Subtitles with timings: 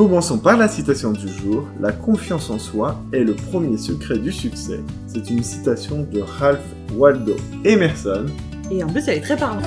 [0.00, 1.68] Commençons par la citation du jour.
[1.78, 4.80] La confiance en soi est le premier secret du succès.
[5.06, 8.24] C'est une citation de Ralph Waldo Emerson.
[8.70, 9.62] Et en plus, elle est très parlante.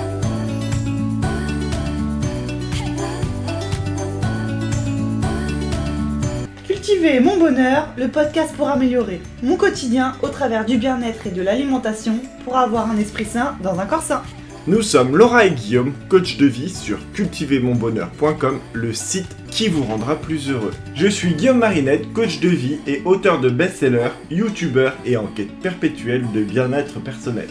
[6.66, 11.42] Cultiver mon bonheur, le podcast pour améliorer mon quotidien au travers du bien-être et de
[11.42, 14.22] l'alimentation pour avoir un esprit sain dans un corps sain.
[14.66, 20.16] Nous sommes Laura et Guillaume, coach de vie sur cultivermonbonheur.com, le site qui vous rendra
[20.16, 20.72] plus heureux.
[20.96, 25.60] Je suis Guillaume Marinette, coach de vie et auteur de best-sellers, youtubeur et en quête
[25.60, 27.46] perpétuelle de bien-être personnel.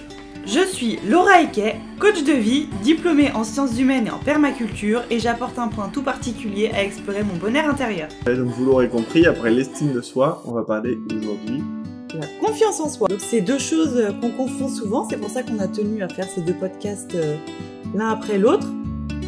[0.46, 5.20] Je suis Laura Eke, coach de vie, diplômée en sciences humaines et en permaculture, et
[5.20, 8.10] j'apporte un point tout particulier à explorer mon bonheur intérieur.
[8.28, 11.64] Et donc vous l'aurez compris, après l'estime de soi, on va parler aujourd'hui
[12.16, 13.08] la confiance en soi.
[13.08, 16.10] Donc c'est deux choses euh, qu'on confond souvent, c'est pour ça qu'on a tenu à
[16.10, 17.38] faire ces deux podcasts euh,
[17.96, 18.68] l'un après l'autre.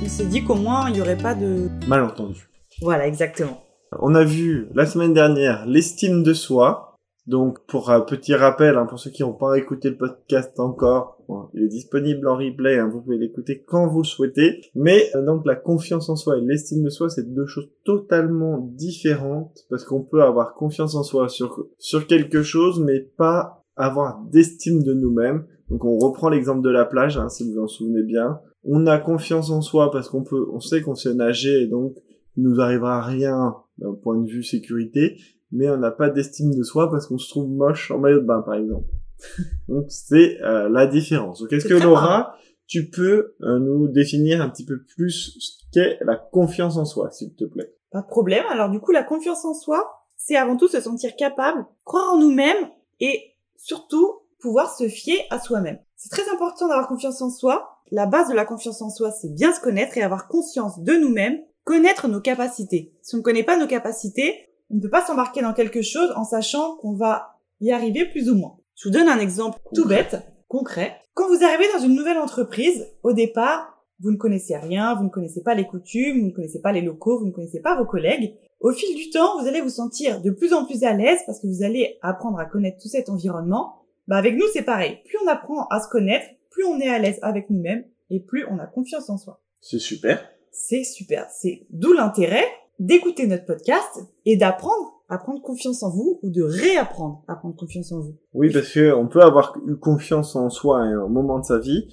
[0.04, 2.48] On s'est dit qu'au moins il n'y aurait pas de malentendu.
[2.82, 3.62] Voilà, exactement.
[4.00, 6.96] On a vu la semaine dernière l'estime de soi,
[7.28, 11.18] donc, pour un petit rappel, hein, pour ceux qui n'ont pas écouté le podcast encore,
[11.56, 14.62] il est disponible en replay, hein, vous pouvez l'écouter quand vous le souhaitez.
[14.76, 18.60] Mais euh, donc, la confiance en soi et l'estime de soi, c'est deux choses totalement
[18.60, 24.22] différentes, parce qu'on peut avoir confiance en soi sur, sur quelque chose, mais pas avoir
[24.32, 25.48] d'estime de nous-mêmes.
[25.72, 28.40] Donc, on reprend l'exemple de la plage, hein, si vous en souvenez bien.
[28.64, 31.96] On a confiance en soi parce qu'on peut, on sait qu'on sait nager, et donc,
[32.38, 35.18] il nous arrivera rien d'un point de vue sécurité,
[35.52, 38.26] mais on n'a pas d'estime de soi parce qu'on se trouve moche en maillot de
[38.26, 38.90] bain, par exemple.
[39.68, 41.42] Donc c'est euh, la différence.
[41.42, 42.36] Donc est-ce que Laura,
[42.68, 47.12] tu peux euh, nous définir un petit peu plus ce qu'est la confiance en soi,
[47.12, 47.74] s'il te plaît?
[47.92, 48.44] Pas de problème.
[48.50, 52.20] Alors du coup, la confiance en soi, c'est avant tout se sentir capable, croire en
[52.20, 52.70] nous-mêmes
[53.00, 53.22] et
[53.56, 55.80] surtout pouvoir se fier à soi-même.
[55.96, 57.80] C'est très important d'avoir confiance en soi.
[57.92, 60.94] La base de la confiance en soi, c'est bien se connaître et avoir conscience de
[60.94, 62.94] nous-mêmes, connaître nos capacités.
[63.02, 66.14] Si on ne connaît pas nos capacités, on ne peut pas s'embarquer dans quelque chose
[66.16, 68.58] en sachant qu'on va y arriver plus ou moins.
[68.76, 70.18] Je vous donne un exemple tout bête,
[70.48, 70.96] concret.
[71.14, 75.10] Quand vous arrivez dans une nouvelle entreprise, au départ, vous ne connaissez rien, vous ne
[75.10, 77.86] connaissez pas les coutumes, vous ne connaissez pas les locaux, vous ne connaissez pas vos
[77.86, 78.36] collègues.
[78.60, 81.40] Au fil du temps, vous allez vous sentir de plus en plus à l'aise parce
[81.40, 83.86] que vous allez apprendre à connaître tout cet environnement.
[84.08, 85.00] Bah avec nous, c'est pareil.
[85.06, 88.46] Plus on apprend à se connaître, plus on est à l'aise avec nous-mêmes et plus
[88.50, 89.42] on a confiance en soi.
[89.62, 90.35] C'est super.
[90.58, 91.28] C'est super.
[91.30, 92.46] C'est d'où l'intérêt
[92.80, 97.56] d'écouter notre podcast et d'apprendre à prendre confiance en vous ou de réapprendre à prendre
[97.56, 98.16] confiance en vous.
[98.34, 101.60] Oui, parce que on peut avoir eu confiance en soi à un moment de sa
[101.60, 101.88] vie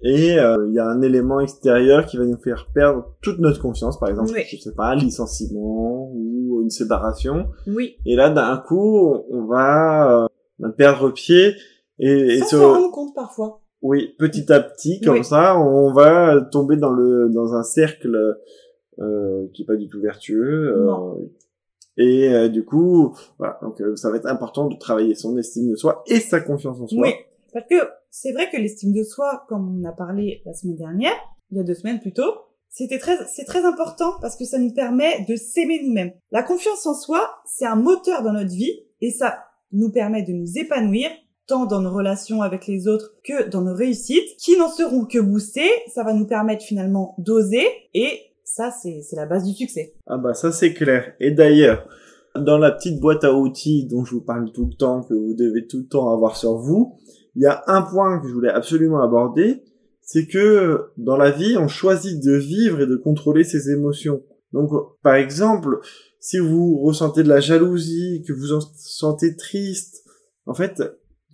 [0.00, 3.60] et euh, il y a un élément extérieur qui va nous faire perdre toute notre
[3.60, 7.48] confiance, par exemple, je sais pas, un licenciement ou une séparation.
[7.66, 7.96] Oui.
[8.06, 10.28] Et là, d'un coup, on va
[10.62, 11.54] euh, perdre pied
[11.98, 13.63] et, Sans se rendre compte parfois.
[13.84, 18.16] Oui, petit à petit, comme ça, on va tomber dans le dans un cercle
[18.98, 20.74] euh, qui est pas du tout vertueux.
[20.74, 21.14] Euh,
[21.98, 25.76] et euh, du coup, voilà, donc ça va être important de travailler son estime de
[25.76, 26.98] soi et sa confiance en soi.
[27.02, 27.10] Oui,
[27.52, 27.76] parce que
[28.10, 31.12] c'est vrai que l'estime de soi, comme on a parlé la semaine dernière,
[31.50, 32.32] il y a deux semaines plutôt,
[32.70, 36.12] c'était très, c'est très important parce que ça nous permet de s'aimer nous-mêmes.
[36.32, 40.32] La confiance en soi, c'est un moteur dans notre vie et ça nous permet de
[40.32, 41.10] nous épanouir
[41.46, 45.18] tant dans nos relations avec les autres que dans nos réussites, qui n'en seront que
[45.18, 45.70] boostées.
[45.92, 49.94] Ça va nous permettre finalement d'oser et ça, c'est la base du succès.
[50.06, 51.14] Ah bah ça c'est clair.
[51.18, 51.88] Et d'ailleurs,
[52.36, 55.34] dans la petite boîte à outils dont je vous parle tout le temps, que vous
[55.34, 56.96] devez tout le temps avoir sur vous,
[57.36, 59.62] il y a un point que je voulais absolument aborder,
[60.00, 64.22] c'est que dans la vie, on choisit de vivre et de contrôler ses émotions.
[64.52, 64.70] Donc,
[65.02, 65.80] par exemple,
[66.20, 70.04] si vous ressentez de la jalousie, que vous en sentez triste,
[70.46, 70.82] en fait,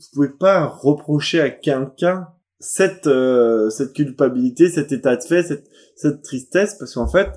[0.00, 2.28] vous pouvez pas reprocher à quelqu'un
[2.59, 7.28] cette euh, cette culpabilité, cet état de fait, cette cette tristesse parce qu'en fait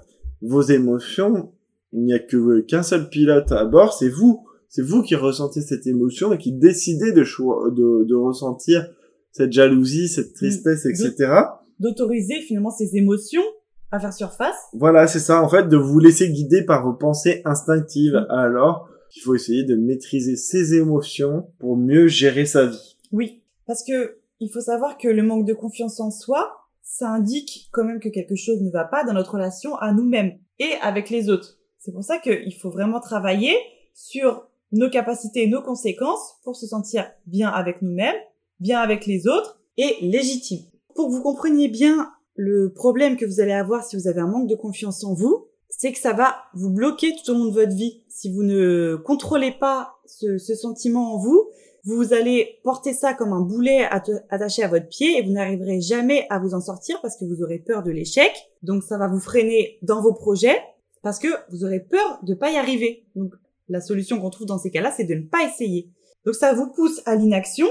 [0.41, 1.53] vos émotions,
[1.93, 4.45] il n'y a que qu'un seul pilote à bord, c'est vous.
[4.69, 8.87] C'est vous qui ressentez cette émotion et qui décidez de de, de ressentir
[9.31, 11.31] cette jalousie, cette tristesse, etc.
[11.79, 13.43] D'autoriser finalement ces émotions
[13.91, 14.55] à faire surface.
[14.73, 15.41] Voilà, c'est ça.
[15.41, 18.15] En fait, de vous laisser guider par vos pensées instinctives.
[18.15, 18.31] Mm.
[18.31, 22.97] Alors, il faut essayer de maîtriser ses émotions pour mieux gérer sa vie.
[23.11, 27.69] Oui, parce que il faut savoir que le manque de confiance en soi, ça indique
[27.71, 31.09] quand même que quelque chose ne va pas dans notre relation à nous-mêmes et avec
[31.09, 31.59] les autres.
[31.79, 33.55] C'est pour ça qu'il faut vraiment travailler
[33.93, 38.15] sur nos capacités et nos conséquences pour se sentir bien avec nous-mêmes,
[38.59, 40.65] bien avec les autres et légitime.
[40.95, 44.27] Pour que vous compreniez bien le problème que vous allez avoir si vous avez un
[44.27, 45.47] manque de confiance en vous,
[45.77, 48.03] c'est que ça va vous bloquer tout au long de votre vie.
[48.07, 51.49] Si vous ne contrôlez pas ce, ce sentiment en vous,
[51.85, 53.83] vous allez porter ça comme un boulet
[54.29, 57.43] attaché à votre pied et vous n'arriverez jamais à vous en sortir parce que vous
[57.43, 58.31] aurez peur de l'échec.
[58.61, 60.57] Donc ça va vous freiner dans vos projets
[61.01, 63.05] parce que vous aurez peur de pas y arriver.
[63.15, 63.33] Donc
[63.67, 65.89] la solution qu'on trouve dans ces cas-là, c'est de ne pas essayer.
[66.25, 67.67] Donc ça vous pousse à l'inaction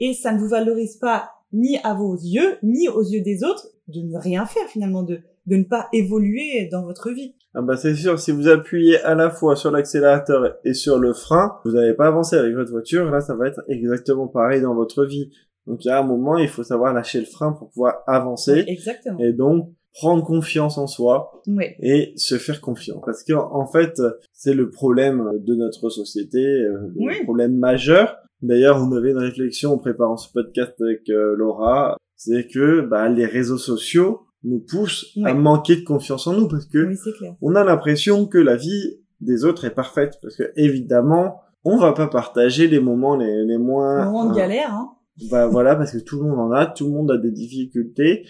[0.00, 3.68] et ça ne vous valorise pas ni à vos yeux, ni aux yeux des autres
[3.88, 7.34] de ne rien faire finalement, de, de ne pas évoluer dans votre vie.
[7.58, 11.14] Ah bah c'est sûr, si vous appuyez à la fois sur l'accélérateur et sur le
[11.14, 14.74] frein, vous n'allez pas avancer avec votre voiture, là ça va être exactement pareil dans
[14.74, 15.30] votre vie.
[15.66, 18.62] Donc il y a un moment, il faut savoir lâcher le frein pour pouvoir avancer.
[18.68, 19.18] Exactement.
[19.20, 21.64] Et donc prendre confiance en soi Oui.
[21.80, 23.02] et se faire confiance.
[23.06, 24.02] Parce que en fait,
[24.34, 27.24] c'est le problème de notre société, euh, le Oui.
[27.24, 28.16] problème majeur.
[28.42, 33.08] D'ailleurs, on avait une réflexion en préparant ce podcast avec euh, Laura, c'est que bah,
[33.08, 36.96] les réseaux sociaux nous poussent à manquer de confiance en nous parce que Oui,
[37.42, 41.92] on a l'impression que la vie des autres est parfaite parce que évidemment, on va
[41.92, 44.92] pas partager les moments les, les moins Un moment de euh, galère, hein.
[45.30, 48.24] bah voilà, parce que tout le monde en a, tout le monde a des difficultés.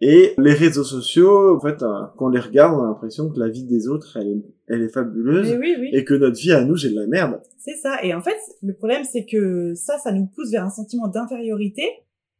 [0.00, 3.38] Et les réseaux sociaux, en fait, euh, quand on les regarde, on a l'impression que
[3.38, 5.56] la vie des autres, elle est, elle est fabuleuse.
[5.58, 5.90] Oui, oui.
[5.92, 7.40] Et que notre vie à nous, c'est de la merde.
[7.58, 8.02] C'est ça.
[8.02, 11.84] Et en fait, le problème, c'est que ça, ça nous pousse vers un sentiment d'infériorité.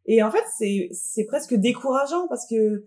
[0.06, 2.84] Et en fait, c'est, c'est presque décourageant parce que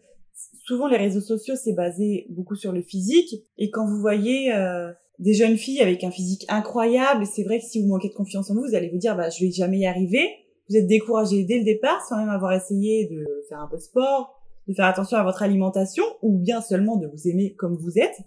[0.66, 3.34] souvent les réseaux sociaux, c'est basé beaucoup sur le physique.
[3.58, 7.66] Et quand vous voyez euh, des jeunes filles avec un physique incroyable, c'est vrai que
[7.66, 9.80] si vous manquez de confiance en vous, vous allez vous dire, bah, je vais jamais
[9.80, 10.28] y arriver.
[10.70, 13.82] Vous êtes découragé dès le départ, sans même avoir essayé de faire un peu de
[13.82, 17.98] sport, de faire attention à votre alimentation, ou bien seulement de vous aimer comme vous
[17.98, 18.18] êtes.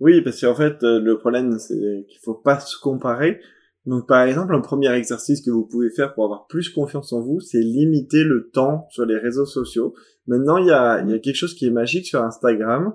[0.00, 3.40] Oui, parce qu'en fait, euh, le problème, c'est qu'il faut pas se comparer.
[3.84, 7.20] Donc, par exemple, un premier exercice que vous pouvez faire pour avoir plus confiance en
[7.20, 9.94] vous, c'est limiter le temps sur les réseaux sociaux.
[10.26, 12.94] Maintenant, il y a, il y a quelque chose qui est magique sur Instagram.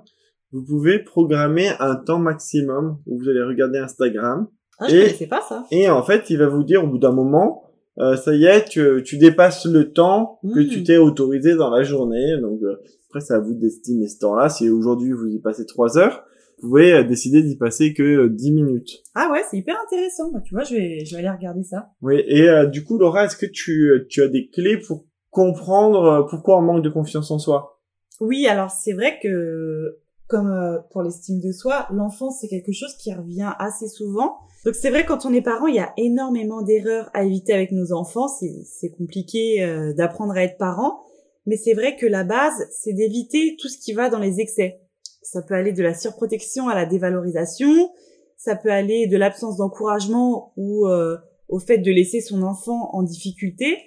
[0.52, 4.48] Vous pouvez programmer un temps maximum où vous allez regarder Instagram.
[4.78, 5.66] Ah, je Et- connaissais pas ça.
[5.70, 7.64] Et en fait, il va vous dire au bout d'un moment,
[7.98, 11.82] euh, ça y est, tu, tu dépasses le temps que tu t'es autorisé dans la
[11.82, 12.38] journée.
[12.40, 12.76] Donc euh,
[13.08, 14.48] après, c'est à vous d'estimer ce temps-là.
[14.48, 16.24] Si aujourd'hui vous y passez trois heures,
[16.62, 19.02] vous pouvez euh, décider d'y passer que euh, 10 minutes.
[19.14, 20.30] Ah ouais, c'est hyper intéressant.
[20.32, 21.90] Bah, tu vois, je vais, je vais aller regarder ça.
[22.00, 22.22] Oui.
[22.26, 26.04] Et euh, du coup, Laura, est-ce que tu, euh, tu as des clés pour comprendre
[26.04, 27.80] euh, pourquoi on manque de confiance en soi
[28.20, 29.98] Oui, alors c'est vrai que
[30.28, 34.36] comme euh, pour l'estime de soi, l'enfance c'est quelque chose qui revient assez souvent.
[34.64, 37.72] Donc c'est vrai quand on est parent, il y a énormément d'erreurs à éviter avec
[37.72, 38.28] nos enfants.
[38.28, 41.00] C'est compliqué euh, d'apprendre à être parent,
[41.46, 44.82] mais c'est vrai que la base c'est d'éviter tout ce qui va dans les excès.
[45.22, 47.90] Ça peut aller de la surprotection à la dévalorisation,
[48.36, 51.16] ça peut aller de l'absence d'encouragement ou euh,
[51.48, 53.78] au fait de laisser son enfant en difficulté.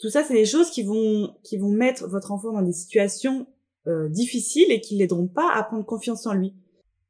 [0.00, 3.46] Tout ça, c'est des choses qui vont qui vont mettre votre enfant dans des situations
[3.86, 6.54] euh, difficiles et qui l'aideront pas à prendre confiance en lui.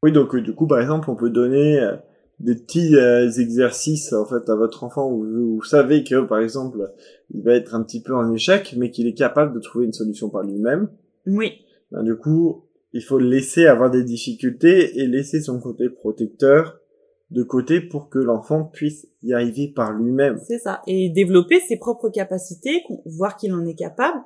[0.03, 1.97] Oui, donc euh, du coup, par exemple, on peut donner euh,
[2.41, 6.41] des petits euh, exercices en fait à votre enfant où vous, vous savez que, par
[6.41, 6.91] exemple,
[7.33, 9.93] il va être un petit peu en échec, mais qu'il est capable de trouver une
[9.93, 10.89] solution par lui-même.
[11.27, 11.53] Oui,
[11.93, 16.80] Ben, du coup, il faut le laisser avoir des difficultés et laisser son côté protecteur
[17.31, 20.39] de côté pour que l'enfant puisse y arriver par lui-même.
[20.47, 20.83] c'est ça.
[20.87, 24.19] Et développer ses propres capacités, voir qu'il en est capable.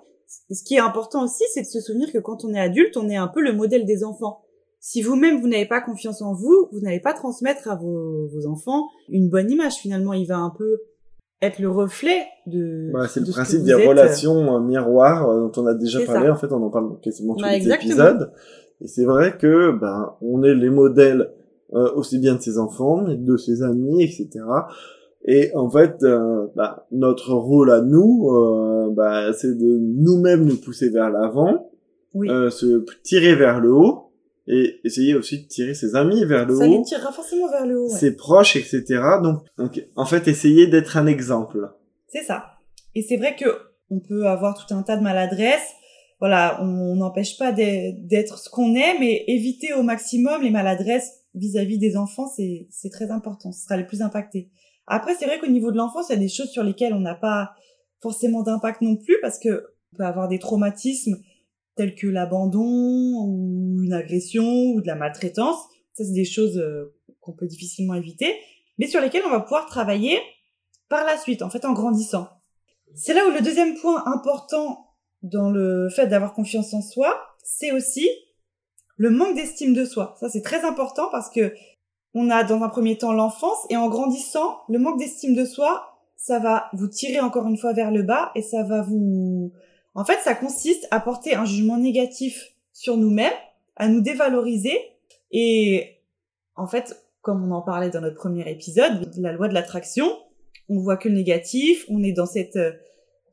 [0.51, 3.09] Ce qui est important aussi, c'est de se souvenir que quand on est adulte, on
[3.11, 4.41] est un peu le modèle des enfants.
[4.81, 8.47] Si vous-même vous n'avez pas confiance en vous, vous n'allez pas transmettre à vos, vos
[8.47, 9.75] enfants une bonne image.
[9.77, 10.79] Finalement, il va un peu
[11.43, 12.89] être le reflet de.
[12.91, 13.87] Voilà, c'est le ce principe vous des êtes.
[13.89, 16.27] relations euh, miroirs euh, dont on a déjà parlé.
[16.27, 16.33] ça.
[16.33, 17.93] En fait, on en parle quasiment tous Bah, les exactement.
[17.93, 18.33] épisodes.
[18.81, 21.31] Et c'est vrai que ben on est les modèles
[21.75, 24.29] euh, aussi bien de ses enfants, de ses amis, etc.
[25.27, 30.57] Et en fait, euh, bah, notre rôle à nous, euh, bah, c'est de nous-mêmes nous
[30.57, 31.71] pousser vers l'avant,
[32.13, 32.29] Oui.
[32.29, 34.13] euh, se tirer vers le haut,
[34.47, 37.67] et essayer aussi de tirer ses amis vers le ça les haut, tirera forcément vers
[37.67, 37.89] le haut.
[37.91, 37.99] ouais.
[37.99, 38.85] ses proches, etc.
[39.23, 41.71] Donc, donc, en fait, essayer d'être un exemple.
[42.09, 42.45] C'est ça.
[42.95, 43.49] Et c'est vrai que
[43.91, 45.71] on peut avoir tout un tas de maladresses.
[46.21, 51.79] Voilà, on n'empêche pas d'être ce qu'on est, mais éviter au maximum les maladresses vis-à-vis
[51.79, 53.53] des enfants, c'est très important.
[53.53, 54.51] Ce sera les plus impactés.
[54.87, 57.01] Après, c'est vrai qu'au niveau de l'enfance, il y a des choses sur lesquelles on
[57.01, 57.55] n'a pas
[58.01, 61.17] forcément d'impact non plus, parce que on peut avoir des traumatismes
[61.77, 65.57] tels que l'abandon ou une agression ou de la maltraitance.
[65.95, 68.35] Ça, c'est des choses euh, qu'on peut difficilement éviter,
[68.79, 70.19] mais sur lesquelles on va pouvoir travailler
[70.89, 72.29] par la suite, en fait, en grandissant.
[72.95, 74.91] C'est là où le deuxième point important
[75.23, 78.09] dans le fait d'avoir confiance en soi, c'est aussi
[78.97, 80.17] le manque d'estime de soi.
[80.21, 81.55] Ça, c'est très important parce que
[82.15, 85.99] on a dans un premier temps l'enfance et en grandissant, le manque d'estime de soi,
[86.17, 89.53] ça va vous tirer encore une fois vers le bas et ça va vous...
[89.95, 93.33] En fait, ça consiste à porter un jugement négatif sur nous-mêmes,
[93.77, 94.79] à nous dévaloriser
[95.33, 95.99] et
[96.55, 100.07] en fait, comme on en parlait dans notre premier épisode, la loi de l'attraction,
[100.69, 102.59] on voit que le négatif, on est dans cette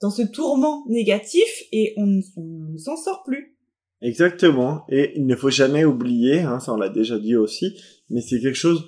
[0.02, 3.56] dans ce tourment négatif et on ne s'en sort plus.
[4.02, 4.86] Exactement.
[4.90, 7.80] Et il ne faut jamais oublier, hein, ça on l'a déjà dit aussi,
[8.10, 8.86] mais c'est quelque chose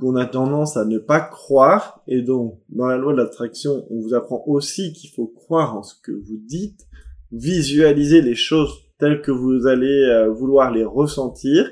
[0.00, 2.02] qu'on a tendance à ne pas croire.
[2.06, 5.82] Et donc, dans la loi de l'attraction, on vous apprend aussi qu'il faut croire en
[5.82, 6.86] ce que vous dites,
[7.32, 11.70] visualiser les choses telles que vous allez euh, vouloir les ressentir.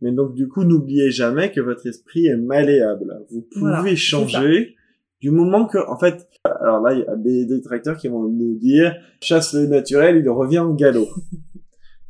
[0.00, 3.20] Mais donc, du coup, n'oubliez jamais que votre esprit est malléable.
[3.30, 4.74] Vous pouvez changer
[5.20, 8.58] du moment que, en fait, alors là, il y a des détracteurs qui vont nous
[8.58, 11.08] dire, chasse le naturel, il revient en galop.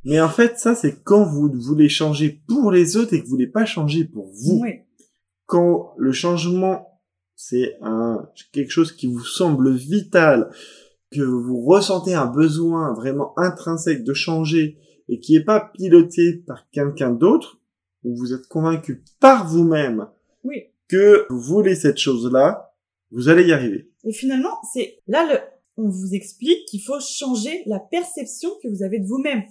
[0.05, 3.31] Mais en fait, ça, c'est quand vous voulez changer pour les autres et que vous
[3.31, 4.61] voulez pas changer pour vous.
[4.63, 4.81] Oui.
[5.47, 7.01] Quand le changement,
[7.37, 10.51] c'est un, quelque chose qui vous semble vital,
[11.11, 14.79] que vous ressentez un besoin vraiment intrinsèque de changer
[15.09, 17.61] et qui est pas piloté par quelqu'un d'autre,
[18.05, 20.09] où vous êtes convaincu par vous-même
[20.43, 20.65] Oui.
[20.89, 22.75] que vous voulez cette chose-là,
[23.11, 23.91] vous allez y arriver.
[24.05, 25.39] Et finalement, c'est là le,
[25.77, 29.43] on vous explique qu'il faut changer la perception que vous avez de vous-même.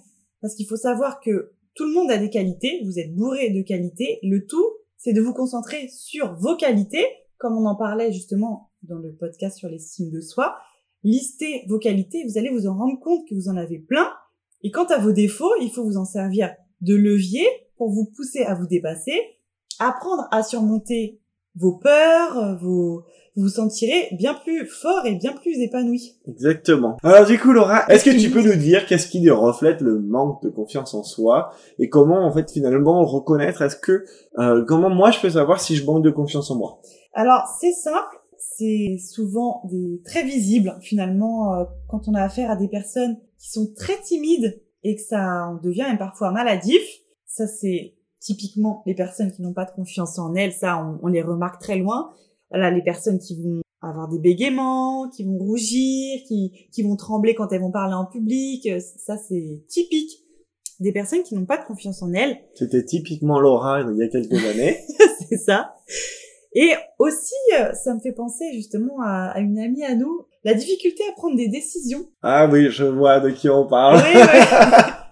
[0.42, 3.62] Parce qu'il faut savoir que tout le monde a des qualités, vous êtes bourré de
[3.62, 4.18] qualités.
[4.22, 4.66] Le tout,
[4.98, 7.06] c'est de vous concentrer sur vos qualités,
[7.38, 10.56] comme on en parlait justement dans le podcast sur l'estime de soi.
[11.04, 14.12] Listez vos qualités, vous allez vous en rendre compte que vous en avez plein.
[14.62, 17.46] Et quant à vos défauts, il faut vous en servir de levier
[17.76, 19.18] pour vous pousser à vous dépasser,
[19.78, 21.21] apprendre à surmonter
[21.56, 23.04] vos peurs, vos,
[23.36, 26.16] vous vous sentirez bien plus fort et bien plus épanoui.
[26.28, 26.98] Exactement.
[27.02, 30.42] Alors du coup, Laura, est-ce que tu peux nous dire qu'est-ce qui reflète le manque
[30.42, 34.04] de confiance en soi et comment en fait finalement reconnaître Est-ce que
[34.38, 36.80] euh, comment moi je peux savoir si je manque de confiance en moi?
[37.14, 42.56] Alors c'est simple, c'est souvent des très visible finalement euh, quand on a affaire à
[42.56, 46.82] des personnes qui sont très timides et que ça en devient même parfois maladif.
[47.24, 51.08] Ça c'est typiquement les personnes qui n'ont pas de confiance en elles, ça on, on
[51.08, 52.10] les remarque très loin.
[52.50, 57.34] Voilà, les personnes qui vont avoir des bégaiements, qui vont rougir, qui, qui vont trembler
[57.34, 60.20] quand elles vont parler en public, euh, ça c'est typique
[60.80, 62.38] des personnes qui n'ont pas de confiance en elles.
[62.54, 64.78] C'était typiquement Laura il y a quelques années.
[65.28, 65.74] c'est ça.
[66.54, 70.52] Et aussi, euh, ça me fait penser justement à, à, une amie à nous, la
[70.52, 72.04] difficulté à prendre des décisions.
[72.22, 73.96] Ah oui, je vois de qui on parle.
[73.96, 74.38] Oui, oui.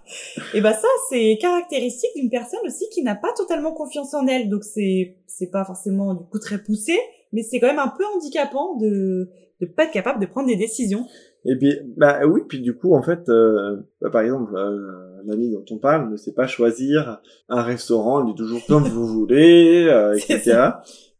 [0.53, 4.49] Et ben ça, c'est caractéristique d'une personne aussi qui n'a pas totalement confiance en elle.
[4.49, 6.97] Donc c'est c'est pas forcément du coup très poussé,
[7.33, 9.29] mais c'est quand même un peu handicapant de
[9.61, 11.05] de pas être capable de prendre des décisions.
[11.45, 15.51] Et puis bah oui, puis du coup en fait, euh, bah, par exemple, euh, l'ami
[15.51, 19.85] dont on parle ne sait pas choisir un restaurant, il est toujours comme vous voulez,
[19.87, 20.69] euh, etc.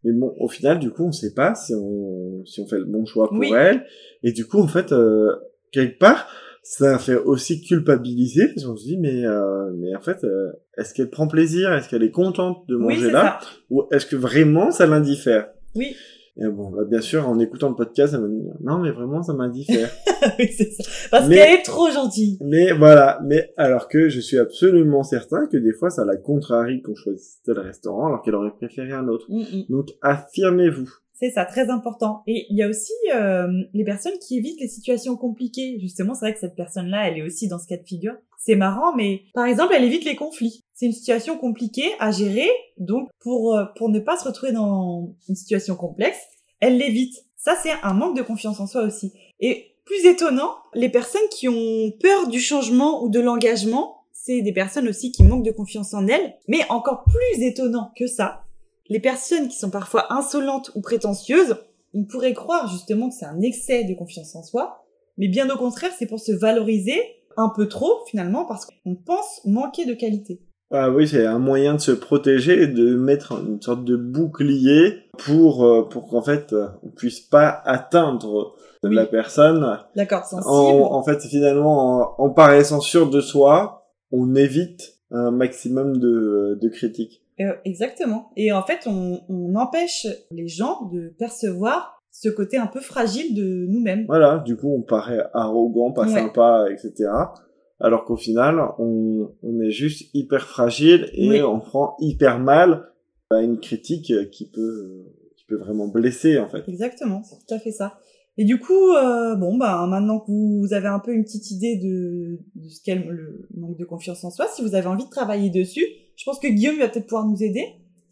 [0.03, 2.86] Mais bon, au final, du coup, on sait pas si on si on fait le
[2.86, 3.51] bon choix pour Oui.
[3.55, 3.86] elle.
[4.24, 5.31] Et du coup, en fait, euh,
[5.71, 6.27] quelque part,
[6.63, 10.94] ça fait aussi culpabiliser parce qu'on se dit mais euh, mais en fait, euh, est-ce
[10.94, 13.48] qu'elle prend plaisir, est-ce qu'elle est contente de manger là, ça.
[13.70, 15.50] ou est-ce que vraiment ça l'indiffère?
[15.75, 15.96] Oui,
[16.38, 18.91] Et bon, bah, bien sûr, en écoutant le podcast, elle va me dire non mais
[18.91, 19.89] vraiment ça m'indiffère.
[20.39, 20.84] oui c'est ça.
[21.10, 22.38] Parce qu'elle est trop gentille.
[22.41, 26.84] mais voilà, mais alors que je suis absolument certain que des fois ça la contrarie
[26.84, 29.25] qu'on choisisse tel restaurant alors qu'elle aurait préféré un autre.
[29.30, 29.63] Mm, mm.
[29.70, 30.89] Donc affirmez-vous.
[31.21, 32.23] C'est ça, très important.
[32.25, 35.77] Et il y a aussi euh, les personnes qui évitent les situations compliquées.
[35.79, 38.15] Justement, c'est vrai que cette personne-là, elle est aussi dans ce cas de figure.
[38.39, 40.63] C'est marrant, mais par exemple, elle évite les conflits.
[40.73, 42.49] C'est une situation compliquée à gérer,
[42.79, 46.17] donc pour euh, pour ne pas se retrouver dans une situation complexe,
[46.59, 47.13] elle l'évite.
[47.37, 49.13] Ça, c'est un manque de confiance en soi aussi.
[49.39, 54.53] Et plus étonnant, les personnes qui ont peur du changement ou de l'engagement, c'est des
[54.53, 56.33] personnes aussi qui manquent de confiance en elles.
[56.47, 58.43] Mais encore plus étonnant que ça,
[58.91, 61.55] les personnes qui sont parfois insolentes ou prétentieuses,
[61.93, 64.83] on pourrait croire justement que c'est un excès de confiance en soi,
[65.17, 67.00] mais bien au contraire, c'est pour se valoriser
[67.38, 70.41] un peu trop finalement parce qu'on pense manquer de qualité.
[70.74, 75.03] Ah oui, c'est un moyen de se protéger et de mettre une sorte de bouclier
[75.17, 78.95] pour euh, pour qu'en fait euh, on puisse pas atteindre Oui.
[78.95, 79.79] la personne.
[79.95, 80.50] D'accord, sensible.
[80.50, 86.57] En, en fait, finalement, en, en paraissant sûr de soi, on évite un maximum de,
[86.62, 87.20] de critiques.
[87.41, 88.29] Euh, exactement.
[88.38, 93.33] Et en fait, on, on empêche les gens de percevoir ce côté un peu fragile
[93.36, 94.05] de nous-mêmes.
[94.07, 96.13] Voilà, du coup, on paraît arrogant, pas Ouais.
[96.13, 97.10] sympa, etc.
[97.79, 101.41] Alors qu'au final, on, on est juste hyper fragile et Oui.
[101.41, 102.89] on prend hyper mal
[103.31, 105.05] à une critique qui peut,
[105.38, 106.63] qui peut vraiment blesser, en fait.
[106.67, 107.98] Exactement, c'est tout à fait ça.
[108.38, 111.77] Et du coup, euh, bon, bah, maintenant que vous avez un peu une petite idée
[111.77, 115.10] de, de ce qu'est le manque de confiance en soi, si vous avez envie de
[115.10, 115.86] travailler dessus,
[116.21, 117.65] je pense que Guillaume va peut-être pouvoir nous aider.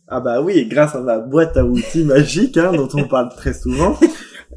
[0.08, 3.54] Ah bah oui, grâce à la boîte à outils magique hein, dont on parle très
[3.54, 3.96] souvent,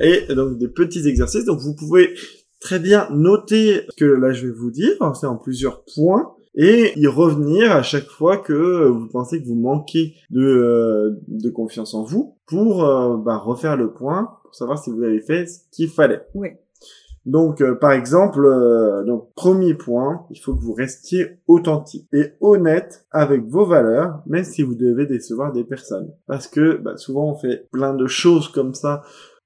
[0.01, 1.45] et donc des petits exercices.
[1.45, 2.15] Donc vous pouvez
[2.61, 6.99] très bien noter ce que là je vais vous dire, c'est en plusieurs points, et
[6.99, 11.93] y revenir à chaque fois que vous pensez que vous manquez de, euh, de confiance
[11.93, 15.59] en vous, pour euh, bah, refaire le point, pour savoir si vous avez fait ce
[15.71, 16.23] qu'il fallait.
[16.35, 16.49] Oui.
[17.25, 22.33] Donc, euh, par exemple, euh, donc premier point, il faut que vous restiez authentique et
[22.41, 26.13] honnête avec vos valeurs, même si vous devez décevoir des personnes.
[26.27, 29.03] Parce que bah, souvent on fait plein de choses comme ça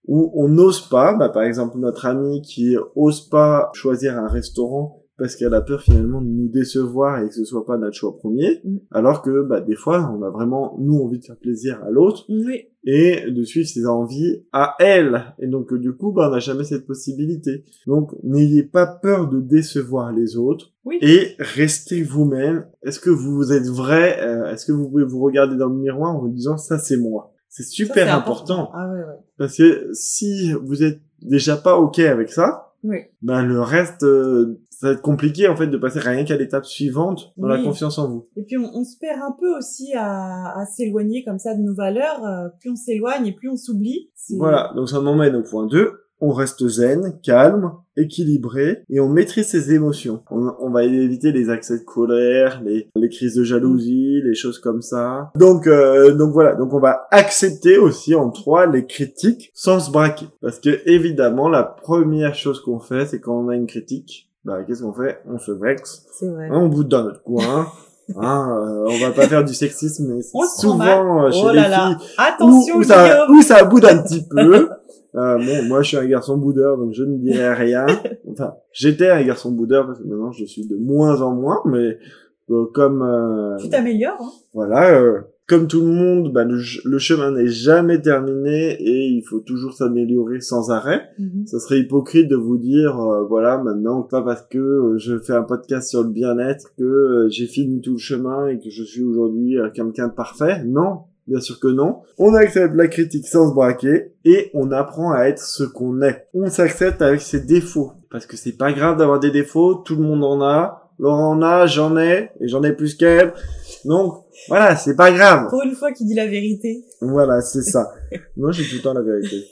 [0.07, 1.15] où on n'ose pas.
[1.15, 5.81] Bah, par exemple, notre ami qui ose pas choisir un restaurant parce qu'elle a peur
[5.83, 8.77] finalement de nous décevoir et que ce soit pas notre choix premier, Mm.
[8.91, 12.25] alors que bah, des fois on a vraiment nous envie de faire plaisir à l'autre
[12.29, 12.67] Oui.
[12.85, 15.35] et de suivre ses envies à elle.
[15.39, 17.65] Et donc du coup, bah, on n'a jamais cette possibilité.
[17.87, 20.99] Donc n'ayez pas peur de décevoir les autres Oui.
[21.01, 22.67] et restez vous-même.
[22.83, 26.15] Est-ce que vous êtes vrai euh, Est-ce que vous pouvez vous regarder dans le miroir
[26.15, 28.71] en vous disant ça c'est moi C'est super important.
[28.75, 29.19] Ah ouais, ouais.
[29.39, 32.99] parce que si vous êtes déjà pas ok avec ça, Oui.
[33.23, 36.67] ben le reste euh, ça va être compliqué en fait de passer rien qu'à l'étape
[36.67, 38.29] suivante dans la confiance en vous.
[38.37, 41.63] Et puis on, on se perd un peu aussi à, à s'éloigner comme ça de
[41.63, 42.25] nos valeurs.
[42.25, 44.11] euh, plus on s'éloigne et plus on s'oublie.
[44.37, 45.93] Voilà, donc ça m'emmène au point 2.
[46.21, 50.23] On reste zen, calme, équilibré, et on maîtrise ses émotions.
[50.31, 54.59] On, on va éviter les accès de colère, les, les crises de jalousie, les choses
[54.59, 55.31] comme ça.
[55.37, 59.91] Donc, euh, donc voilà, donc on va accepter aussi en trois les critiques sans se
[59.91, 60.27] braquer.
[60.41, 64.63] Parce que évidemment, la première chose qu'on fait, c'est quand on a une critique, bah
[64.65, 65.21] qu'est-ce qu'on fait?
[65.29, 66.47] On se vexe, C'est vrai.
[66.47, 67.67] hein, on boude dans notre coin.
[68.17, 71.69] Hein, euh, on va pas faire du sexisme, mais souvent euh, chez oh les là
[71.69, 71.97] là.
[71.99, 74.69] filles Attention, où, où ça, où ça boude un petit peu.
[75.17, 77.87] Euh, bon, moi je suis un garçon boudeur, donc je ne dirai rien.
[78.31, 81.99] Enfin, j'étais un garçon boudeur parce que maintenant je suis de moins en moins, mais
[82.51, 84.21] euh, comme euh, Tu t'améliores.
[84.21, 84.31] Hein.
[84.53, 89.23] voilà, euh, comme tout le monde, bah, le, le chemin n'est jamais terminé et il
[89.23, 91.11] faut toujours s'améliorer sans arrêt.
[91.19, 91.47] Mhm.
[91.47, 95.35] Ça serait hypocrite de vous dire, euh, voilà, maintenant, pas parce que euh, je fais
[95.35, 98.83] un podcast sur le bien-être que euh, j'ai fini tout le chemin et que je
[98.83, 100.65] suis aujourd'hui euh, quelqu'un de parfait.
[100.65, 101.99] Non, bien sûr que non.
[102.19, 106.27] On accepte la critique sans se braquer et on apprend à être ce qu'on est.
[106.35, 110.03] On s'accepte avec ses défauts parce que c'est pas grave d'avoir des défauts, tout le
[110.03, 110.83] monde en a.
[110.99, 113.35] Laurent en a, j'en ai, et j'en ai plus qu'elle.
[113.87, 115.49] Donc, voilà, c'est pas grave.
[115.49, 116.85] Pour une fois qu'il dit la vérité.
[117.01, 117.93] Voilà, c'est ça.
[118.37, 119.45] Moi, j'ai tout le temps la vérité.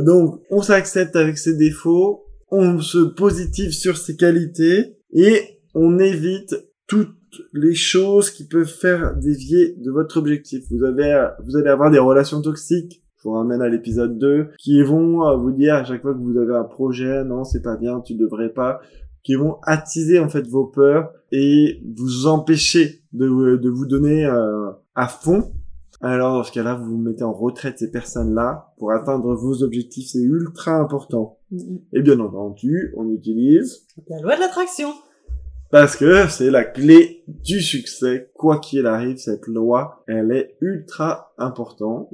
[0.00, 6.54] Donc, on s'accepte avec ses défauts, on se positive sur ses qualités, et on évite
[6.86, 7.14] toutes
[7.52, 10.64] les choses qui peuvent faire dévier de votre objectif.
[10.70, 13.02] Vous avez, vous allez avoir des relations toxiques.
[13.18, 16.18] Je vous ramène à l'épisode 2, qui vont euh, vous dire à chaque fois que
[16.20, 18.80] vous avez un projet, non, c'est pas bien, tu devrais pas,
[19.22, 24.70] qui vont attiser en fait vos peurs et vous empêcher de, de vous donner euh,
[24.94, 25.52] à fond
[26.02, 30.08] alors, dans ce cas-là, vous vous mettez en retraite ces personnes-là pour atteindre vos objectifs.
[30.12, 31.38] C'est ultra important.
[31.50, 31.80] Mhm.
[31.92, 34.88] Et bien entendu, on utilise La loi de l'attraction.
[35.70, 38.30] parce que c'est la clé du succès.
[38.34, 42.08] Quoi qu'il arrive, cette loi, elle est ultra importante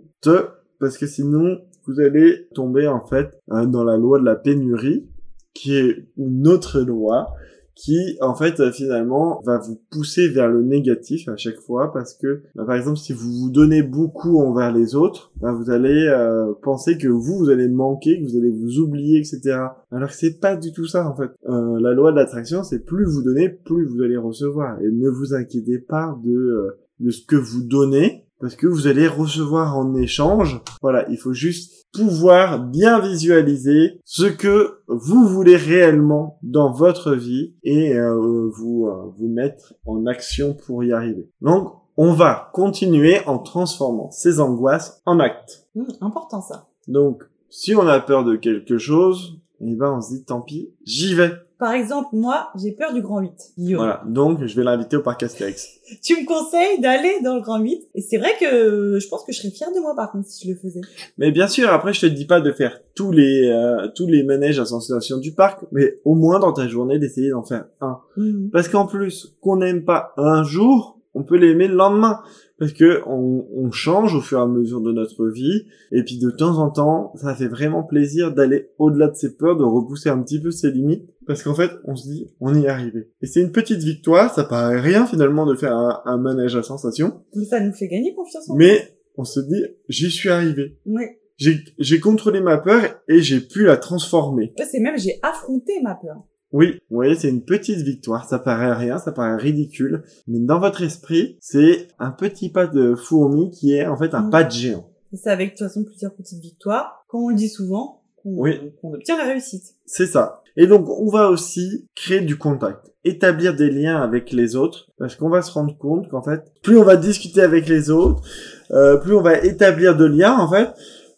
[0.80, 5.08] parce que sinon, vous allez tomber en fait euh, dans la loi de la pénurie,
[5.54, 7.32] qui est une autre loi
[7.76, 12.14] qui en fait euh, finalement va vous pousser vers le négatif à chaque fois parce
[12.14, 16.08] que bah, par exemple si vous vous donnez beaucoup envers les autres bah, vous allez
[16.08, 19.58] euh, penser que vous vous allez manquer que vous allez vous oublier etc
[19.92, 21.30] alors que c'est pas du tout ça en fait.
[21.48, 24.80] Euh, la loi de l'attraction c'est plus vous donnez plus vous allez recevoir.
[24.80, 28.86] Et ne vous inquiétez pas de euh, de ce que vous donnez parce que vous
[28.86, 30.60] allez recevoir en échange.
[30.82, 37.54] Voilà, il faut juste pouvoir bien visualiser ce que vous voulez réellement dans votre vie
[37.62, 41.30] et euh, vous euh, vous mettre en action pour y arriver.
[41.40, 45.66] Donc, on va continuer en transformant ces angoisses en actes.
[45.74, 46.68] Mhm, important ça.
[46.88, 50.70] Donc, si on a peur de quelque chose, eh ben on se dit tant pis,
[50.84, 51.32] j'y vais.
[51.58, 53.32] Par exemple, moi, j'ai peur du grand 8.
[53.56, 53.78] Guillaume.
[53.78, 55.68] Voilà, donc je vais l'inviter au parc Astérix.
[56.02, 57.88] Tu me conseilles d'aller dans le grand 8.
[57.94, 60.46] Et c'est vrai que je pense que je serais fière de moi par contre si
[60.46, 60.80] je le faisais.
[61.16, 64.24] Mais bien sûr, après, je te dis pas de faire tous les euh, tous les
[64.24, 68.00] manèges à sensation du parc, mais au moins dans ta journée d'essayer d'en faire un.
[68.16, 68.50] Mhm.
[68.52, 72.20] Parce qu'en plus, qu'on n'aime pas un jour, on peut l'aimer le lendemain.
[72.58, 76.18] Parce que on, on change au fur et à mesure de notre vie, et puis
[76.18, 80.08] de temps en temps, ça fait vraiment plaisir d'aller au-delà de ses peurs, de repousser
[80.08, 83.10] un petit peu ses limites, parce qu'en fait, on se dit, on y est arrivé.
[83.20, 86.62] Et c'est une petite victoire, ça paraît rien finalement de faire un, un manège à
[86.62, 90.78] sensation, Mais ça nous fait gagner confiance en mais on se dit, j'y suis arrivé.
[90.86, 91.20] Ouais.
[91.36, 94.54] J'ai j'ai contrôlé ma peur et j'ai pu la transformer.
[94.70, 96.22] C'est même j'ai affronté ma peur.
[96.56, 98.26] Oui, vous voyez, c'est une petite victoire.
[98.26, 102.94] Ça paraît rien, ça paraît ridicule, mais dans votre esprit, c'est un petit pas de
[102.94, 104.30] fourmi qui est en fait un Mm.
[104.30, 104.88] pas de géant.
[105.12, 108.38] Et c'est avec de toute façon plusieurs petites victoires, comme on le dit souvent, qu'on
[108.38, 108.58] Oui.
[108.82, 109.74] obtient la réussite.
[109.84, 110.42] C'est ça.
[110.56, 115.14] Et donc, on va aussi créer du contact, établir des liens avec les autres, parce
[115.14, 118.22] qu'on va se rendre compte qu'en fait, plus on va discuter avec les autres,
[118.70, 120.70] euh, plus on va établir de liens, en fait,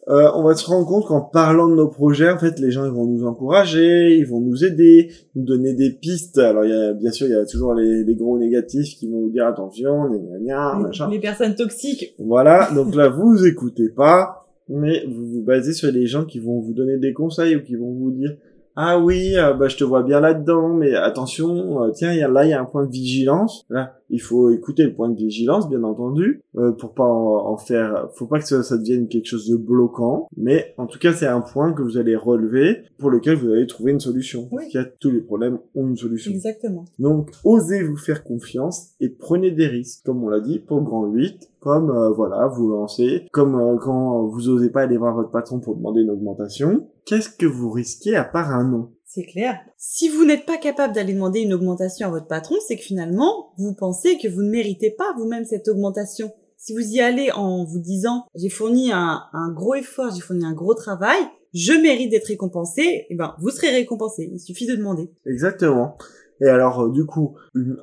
[0.08, 2.86] euh, on va se rendre compte qu'en parlant de nos projets, en fait, les gens
[2.86, 6.38] ils vont nous encourager, ils vont nous aider, nous donner des pistes.
[6.38, 9.06] Alors, il y a, bien sûr, il y a toujours les, les gros négatifs qui
[9.06, 11.10] vont vous dire attention, gna, gna, gna, machin.
[11.10, 12.14] Les personnes toxiques.
[12.18, 16.60] Voilà, donc là, vous écoutez pas, mais vous vous basez sur les gens qui vont
[16.60, 18.34] vous donner des conseils ou qui vont vous dire
[18.80, 22.28] ah oui, euh, bah je te vois bien là-dedans, mais attention, euh, tiens, y a,
[22.28, 23.66] là il y a un point de vigilance.
[23.70, 28.08] Là, il faut écouter le point de vigilance, bien entendu, euh, pour pas en, faire.
[28.14, 31.26] Faut pas que ça, ça, devienne quelque chose de bloquant, mais en tout cas c'est
[31.26, 34.48] un point que vous allez relever pour lequel vous allez trouver une solution.
[34.52, 34.66] Oui.
[34.72, 36.30] Parce tous les problèmes ont une solution.
[36.30, 36.84] Exactement.
[37.00, 40.84] Donc osez vous faire confiance et prenez des risques, comme on l'a dit pour le
[40.84, 45.14] grand 8 comme euh, voilà, vous lancez, comme euh, quand vous osez pas aller voir
[45.14, 49.24] votre patron pour demander une augmentation, qu'est-ce que vous risquez à part un non C'est
[49.24, 49.58] clair.
[49.76, 53.52] Si vous n'êtes pas capable d'aller demander une augmentation à votre patron, c'est que finalement,
[53.58, 56.30] vous pensez que vous ne méritez pas vous-même cette augmentation.
[56.56, 60.44] Si vous y allez en vous disant j'ai fourni un, un gros effort, j'ai fourni
[60.44, 61.20] un gros travail,
[61.54, 64.28] je mérite d'être récompensé, eh ben vous serez récompensé.
[64.32, 65.10] Il suffit de demander.
[65.24, 65.96] Exactement.
[66.40, 67.34] Et alors, euh, du coup,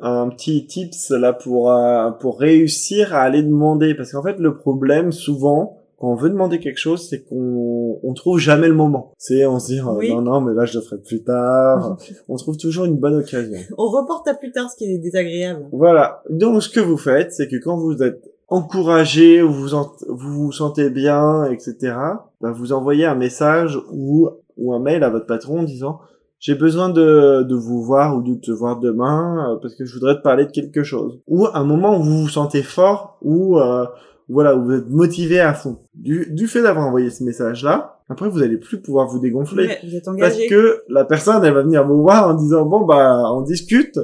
[0.01, 4.55] un petit tips là pour euh, pour réussir à aller demander, parce qu'en fait, le
[4.55, 9.13] problème souvent quand on veut demander quelque chose, c'est qu'on on trouve jamais le moment.
[9.17, 11.97] C'est on se dit oh, non non mais là je le ferai plus tard.
[12.27, 13.57] on trouve toujours une bonne occasion.
[13.77, 15.67] On reporte à plus tard ce qui est désagréable.
[15.71, 16.21] Voilà.
[16.29, 19.69] Donc ce que vous faites, c'est que quand vous êtes encouragé, vous vous,
[20.09, 21.95] vous vous sentez bien, etc.
[22.41, 25.99] Bah, vous envoyez un message ou ou un mail à votre patron en disant
[26.45, 29.95] j'ai besoin de, de vous voir ou de te voir demain euh, parce que je
[29.95, 31.19] voudrais te parler de quelque chose.
[31.27, 33.87] Ou un moment où vous vous sentez fort ou euh,
[34.29, 35.79] voilà, où vous êtes motivé à fond.
[35.95, 39.75] Du, du fait d'avoir envoyé ce message-là, après vous allez plus pouvoir vous dégonfler.
[39.83, 43.23] Vous êtes parce que la personne elle va venir vous voir en disant bon bah
[43.33, 43.99] on discute.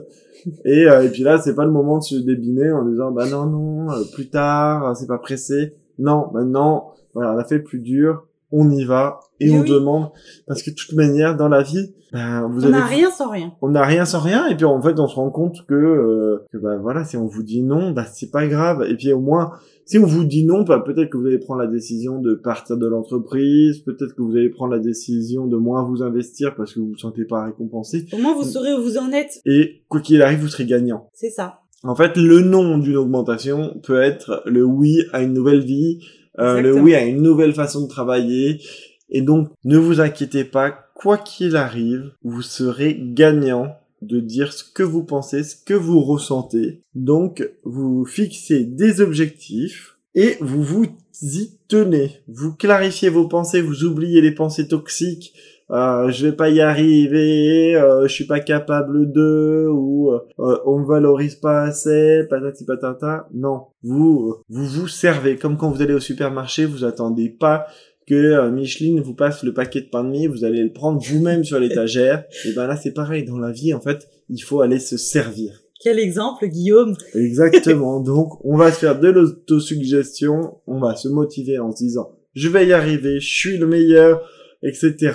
[0.66, 3.30] Et, euh, et puis là c'est pas le moment de se débiner en disant bah
[3.30, 5.76] non non plus tard c'est pas pressé.
[6.00, 10.12] Non maintenant voilà on a fait plus dur on y va et on demande
[10.48, 13.54] parce que de toute manière dans la vie ben, vous on n'a rien sans rien.
[13.62, 16.46] On n'a rien sans rien et puis en fait on se rend compte que euh,
[16.52, 18.86] que ben voilà si on vous dit non bah c'est pas grave.
[18.90, 19.54] Et puis au moins
[19.86, 22.78] si on vous dit non bah, peut-être que vous allez prendre la décision de partir
[22.78, 26.82] de l'entreprise peut-être que vous allez prendre la décision de moins vous investir parce que
[26.82, 28.06] vous vous sentez pas récompensé.
[28.12, 29.40] Au moins vous saurez où vous en êtes.
[29.46, 31.10] Et quoi qu'il arrive vous serez gagnant.
[31.14, 31.60] C'est ça.
[31.84, 36.00] En fait le non d'une augmentation peut être le oui à une nouvelle vie
[36.40, 38.62] euh, le oui à une nouvelle façon de travailler.
[39.10, 44.64] Et donc, ne vous inquiétez pas, quoi qu'il arrive, vous serez gagnant de dire ce
[44.64, 46.82] que vous pensez, ce que vous ressentez.
[46.96, 50.86] Donc, vous fixez des objectifs et vous vous
[51.22, 52.22] y tenez.
[52.28, 55.34] Vous clarifiez vos pensées, vous oubliez les pensées toxiques,
[55.72, 60.80] euh, je vais pas y arriver, euh, je suis pas capable de, ou euh, on
[60.80, 63.28] me valorise pas assez, patati patata.
[63.34, 67.68] Non, vous vous vous servez comme quand vous allez au supermarché, vous attendez pas
[68.06, 71.02] que euh, Micheline vous passe le paquet de pain de mie, vous allez le prendre
[71.02, 72.26] vous-même sur l'étagère.
[72.46, 75.62] Et ben là c'est pareil dans la vie en fait, il faut aller se servir.
[75.84, 78.00] Quel exemple, Guillaume Exactement.
[78.04, 82.50] Donc, on va se faire de l'autosuggestion, on va se motiver en se disant, je
[82.50, 84.22] vais y arriver, je suis le meilleur,
[84.64, 85.14] etc.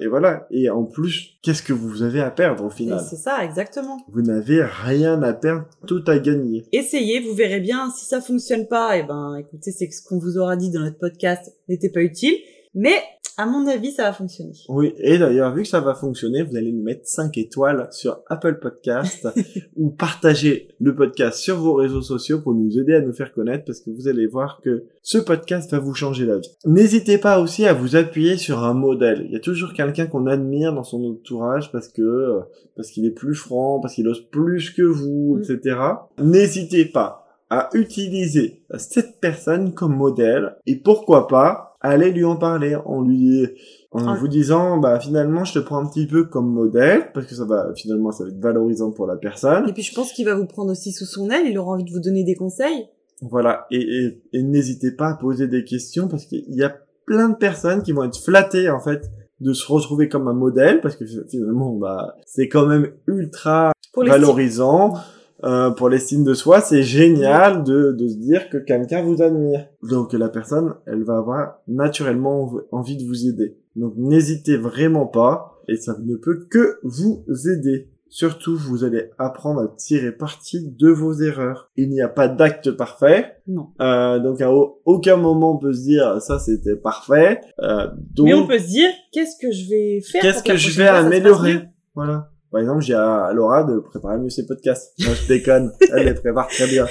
[0.00, 0.46] Et voilà.
[0.50, 3.00] Et en plus, qu'est-ce que vous avez à perdre au final?
[3.08, 3.98] C'est ça, exactement.
[4.12, 6.64] Vous n'avez rien à perdre, tout à gagner.
[6.72, 7.90] Essayez, vous verrez bien.
[7.90, 10.80] Si ça fonctionne pas, et eh ben, écoutez, c'est ce qu'on vous aura dit dans
[10.80, 12.34] notre podcast n'était pas utile.
[12.74, 13.02] Mais
[13.38, 14.52] à mon avis, ça va fonctionner.
[14.68, 18.20] Oui, et d'ailleurs, vu que ça va fonctionner, vous allez nous mettre 5 étoiles sur
[18.26, 19.28] Apple Podcast
[19.76, 23.64] ou partager le podcast sur vos réseaux sociaux pour nous aider à nous faire connaître
[23.64, 26.50] parce que vous allez voir que ce podcast va vous changer la vie.
[26.64, 29.22] N'hésitez pas aussi à vous appuyer sur un modèle.
[29.26, 32.40] Il y a toujours quelqu'un qu'on admire dans son entourage parce que
[32.74, 35.42] parce qu'il est plus franc, parce qu'il ose plus que vous, mm.
[35.42, 35.78] etc.
[36.20, 42.76] N'hésitez pas à utiliser cette personne comme modèle et pourquoi pas allez lui en parler
[42.76, 43.46] en lui
[43.90, 44.16] en ah.
[44.18, 47.44] vous disant bah finalement je te prends un petit peu comme modèle parce que ça
[47.44, 49.68] va finalement ça va être valorisant pour la personne.
[49.68, 51.84] Et puis je pense qu'il va vous prendre aussi sous son aile il aura envie
[51.84, 52.88] de vous donner des conseils.
[53.22, 53.66] Voilà.
[53.72, 57.82] Et, et, n'hésitez pas à poser des questions parce qu'il y a plein de personnes
[57.82, 59.10] qui vont être flattées en fait
[59.40, 64.94] de se retrouver comme un modèle parce que finalement bah c'est quand même ultra valorisant
[65.44, 69.66] euh, pour l'estime de soi, c'est génial de, de se dire que quelqu'un vous admire.
[69.82, 73.56] Donc la personne, elle va avoir naturellement envie de vous aider.
[73.76, 77.88] Donc n'hésitez vraiment pas, et ça ne peut que vous aider.
[78.10, 81.70] Surtout, vous allez apprendre à tirer parti de vos erreurs.
[81.76, 83.36] Il n'y a pas d'acte parfait.
[83.46, 83.68] Non.
[83.82, 87.40] Euh, donc à aucun moment on peut se dire ça c'était parfait.
[87.60, 90.22] Euh, donc, Mais on peut se dire qu'est-ce que je vais faire.
[90.22, 91.68] Qu'est-ce que je vais améliorer.
[91.94, 92.30] Voilà.
[92.50, 94.94] Par exemple, j'ai à Laura de préparer mieux ses podcasts.
[95.04, 95.72] Moi, je déconne.
[95.92, 96.86] Elle les prépare très bien.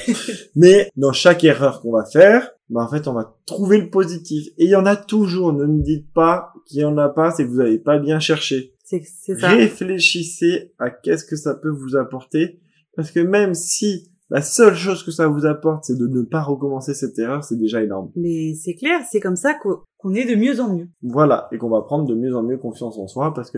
[0.55, 4.47] Mais dans chaque erreur qu'on va faire, bah en fait on va trouver le positif.
[4.57, 5.53] Et il y en a toujours.
[5.53, 8.19] Ne me dites pas qu'il y en a pas, c'est que vous n'avez pas bien
[8.19, 8.73] cherché.
[8.83, 9.49] C'est ça.
[9.49, 12.59] Réfléchissez à qu'est-ce que ça peut vous apporter.
[12.95, 16.41] Parce que même si la seule chose que ça vous apporte, c'est de ne pas
[16.41, 18.11] recommencer cette erreur, c'est déjà énorme.
[18.15, 20.87] Mais c'est clair, c'est comme ça qu'o- qu'on est de mieux en mieux.
[21.01, 21.47] Voilà.
[21.51, 23.57] Et qu'on va prendre de mieux en mieux confiance en soi parce que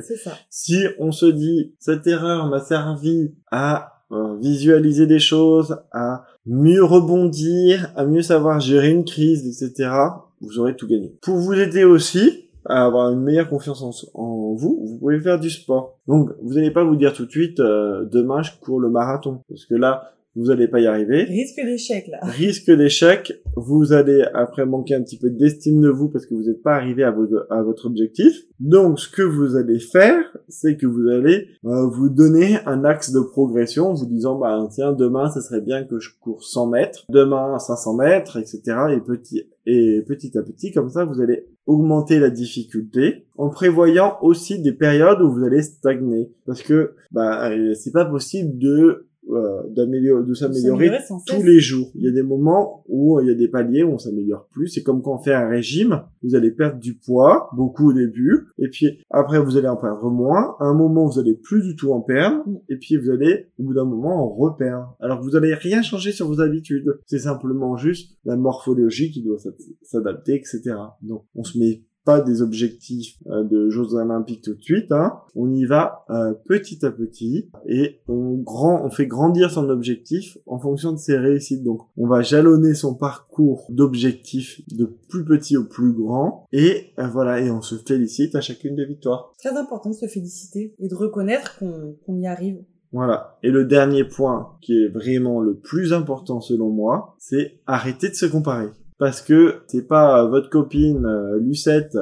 [0.50, 6.84] si on se dit cette erreur m'a servi à euh, visualiser des choses, à mieux
[6.84, 9.90] rebondir, à mieux savoir gérer une crise, etc.,
[10.42, 11.16] vous aurez tout gagné.
[11.22, 15.40] Pour vous aider aussi à avoir une meilleure confiance en, en vous, vous pouvez faire
[15.40, 15.98] du sport.
[16.08, 19.42] Donc, vous n'allez pas vous dire tout de suite, euh, demain je cours le marathon,
[19.50, 22.19] parce que là, vous n'allez pas y arriver Risque d'échec, là.
[22.23, 26.43] risque d'échec, vous allez après manquer un petit peu d'estime de vous parce que vous
[26.43, 28.34] n'êtes pas arrivé à, votre- à votre objectif.
[28.60, 33.12] Donc ce que vous allez faire, c'est que vous allez euh, vous donner un axe
[33.12, 36.67] de progression en vous disant bah tiens demain ce serait bien que je cours 100
[36.67, 38.62] mètres, demain 500 mètres, etc.
[38.95, 44.17] Et petit et petit à petit comme ça vous allez augmenter la difficulté en prévoyant
[44.21, 49.09] aussi des périodes où vous allez stagner parce que bah euh, c'est pas possible de
[49.30, 50.89] euh, d'améliorer de s'améliorer
[51.28, 51.92] tous les jours.
[51.96, 54.68] Il y a des moments où il y a des paliers où on s'améliore plus.
[54.70, 58.48] C'est comme quand on fait un régime, vous allez perdre du poids, beaucoup au début,
[58.58, 60.56] et puis après vous allez en perdre moins.
[60.60, 63.63] À un moment vous allez plus du tout en perdre, et puis vous allez au
[63.63, 64.96] bout d'un moment en reperdre.
[65.00, 67.00] Alors que vous allez rien changer sur vos habitudes.
[67.06, 70.62] C'est simplement juste la morphologie qui doit s'ad- s'adapter, etc.
[71.02, 74.91] Donc on se met pas des objectifs euh, de Jeux Olympiques tout de suite.
[74.91, 75.19] Hein.
[75.36, 80.39] On y va euh, petit à petit et on grand, on fait grandir son objectif
[80.48, 81.63] en fonction de ses réussites.
[81.63, 87.08] Donc, on va jalonner son parcours d'objectifs de plus petit au plus grand et euh,
[87.10, 89.32] voilà et on se félicite à chacune des victoires.
[89.38, 92.63] Très important de se féliciter et de reconnaître qu'on qu'on y arrive.
[92.91, 93.38] Voilà.
[93.43, 98.15] Et le dernier point qui est vraiment le plus important selon moi, c'est arrêter de
[98.15, 98.69] se comparer.
[99.00, 101.98] Parce que c'est pas votre copine euh, Lucette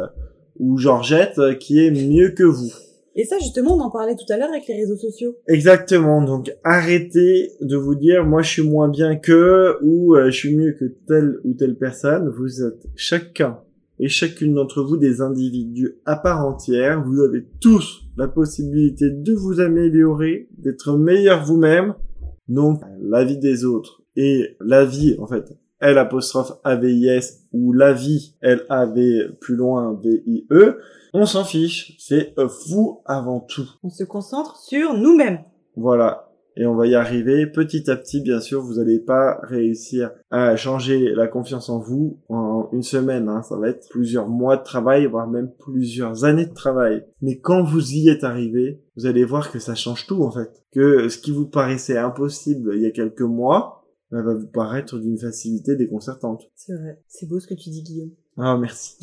[0.59, 2.71] ou Georgette euh, qui est mieux que vous.
[3.15, 5.35] Et ça, justement, on en parlait tout à l'heure avec les réseaux sociaux.
[5.47, 6.23] Exactement.
[6.23, 10.55] Donc arrêtez de vous dire moi je suis moins bien que ou euh, je suis
[10.55, 12.29] mieux que telle ou telle personne.
[12.29, 13.59] Vous êtes chacun
[13.99, 17.03] et chacune d'entre vous des individus à part entière.
[17.03, 21.93] Vous avez tous la possibilité de vous améliorer, d'être meilleur vous-même.
[22.47, 25.45] Donc la vie des autres et la vie en fait
[25.79, 30.79] L apostrophe A-V-I-S ou la vie L-A-V plus loin V-I-E.
[31.13, 31.95] On s'en fiche.
[31.99, 32.33] C'est
[32.69, 33.69] vous avant tout.
[33.83, 35.39] On se concentre sur nous-mêmes.
[35.75, 36.27] Voilà.
[36.59, 38.61] Et on va y arriver petit à petit, bien sûr.
[38.61, 43.29] Vous n'allez pas réussir à changer la confiance en vous en une semaine.
[43.29, 43.43] Hein.
[43.43, 47.05] Ça va être plusieurs mois de travail, voire même plusieurs années de travail.
[47.21, 50.49] Mais quand vous y êtes arrivé, vous allez voir que ça change tout, en fait.
[50.73, 53.76] Que ce qui vous paraissait impossible il y a quelques mois,
[54.11, 56.43] ça va vous paraître d'une facilité déconcertante.
[56.55, 57.01] C'est vrai.
[57.07, 58.11] C'est beau ce que tu dis, Guillaume.
[58.37, 58.95] Ah, merci.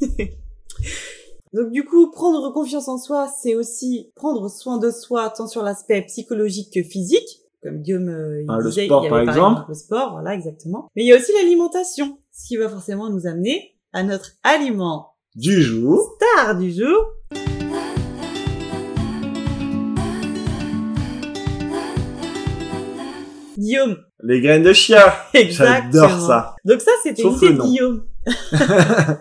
[1.54, 5.62] Donc du coup, prendre confiance en soi, c'est aussi prendre soin de soi, tant sur
[5.62, 7.40] l'aspect psychologique que physique.
[7.62, 9.52] Comme Guillaume euh, il Ah, le disait, sport, il y par avait par exemple.
[9.52, 10.88] exemple le sport, voilà exactement.
[10.94, 15.14] Mais il y a aussi l'alimentation, ce qui va forcément nous amener à notre aliment
[15.34, 16.16] Du jour.
[16.20, 17.12] star du jour.
[23.58, 25.14] Guillaume, Les graines de chia.
[25.34, 25.92] exactement.
[25.92, 26.56] J'adore ça.
[26.64, 27.60] Donc ça, c'était une idée de.
[27.62, 28.04] Guillaume.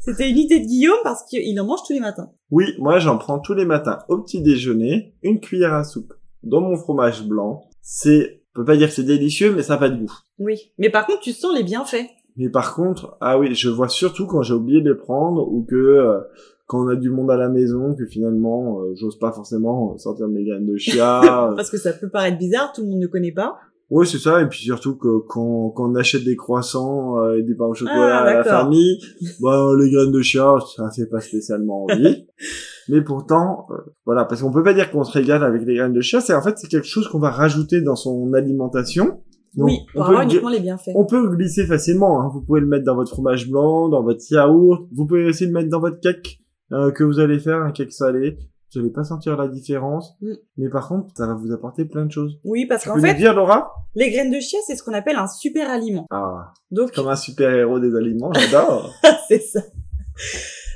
[0.00, 2.30] c'était une idée de Guillaume parce qu'il en mange tous les matins.
[2.50, 6.60] Oui, moi j'en prends tous les matins au petit déjeuner, une cuillère à soupe dans
[6.60, 7.68] mon fromage blanc.
[7.80, 10.12] C'est, on peut pas dire que c'est délicieux, mais ça n'a pas de goût.
[10.38, 10.72] Oui.
[10.78, 12.06] Mais par contre, tu sens les bienfaits.
[12.36, 15.64] Mais par contre, ah oui, je vois surtout quand j'ai oublié de les prendre ou
[15.64, 16.20] que euh,
[16.66, 20.28] quand on a du monde à la maison, que finalement euh, j'ose pas forcément sortir
[20.28, 21.20] mes graines de chia.
[21.56, 23.58] Parce que ça peut paraître bizarre, tout le monde ne connaît pas.
[23.92, 24.40] Ouais, c'est ça.
[24.40, 27.74] Et puis surtout que quand, quand on achète des croissants euh, et des pains au
[27.74, 28.98] chocolat Ah, à la famille,
[29.38, 32.26] bah, les graines de chia, ça fait pas spécialement envie.
[32.88, 33.74] Mais pourtant, euh,
[34.06, 36.22] voilà, parce qu'on peut pas dire qu'on se régale avec les graines de chia.
[36.22, 39.20] C'est en fait c'est quelque chose qu'on va rajouter dans son alimentation.
[39.58, 40.92] Donc, oui, on, peut, uniquement les bienfaits.
[40.94, 42.22] on peut glisser facilement.
[42.22, 42.30] Hein.
[42.32, 44.88] Vous pouvez le mettre dans votre fromage blanc, dans votre yaourt.
[44.90, 46.38] Vous pouvez aussi le mettre dans votre cake
[46.72, 48.38] euh, que vous allez faire, un cake salé.
[48.74, 50.14] Vous allez pas sentir la différence.
[50.20, 50.32] Mm.
[50.56, 52.38] Mais par contre, ça va vous apporter plein de choses.
[52.44, 53.72] Oui, parce qu'en fait, dire, Laura?
[53.94, 56.06] les graines de chia, c'est ce qu'on appelle un super aliment.
[56.10, 56.52] Ah.
[56.70, 58.94] Donc, comme un super-héros des aliments, j'adore.
[59.28, 59.60] c'est ça.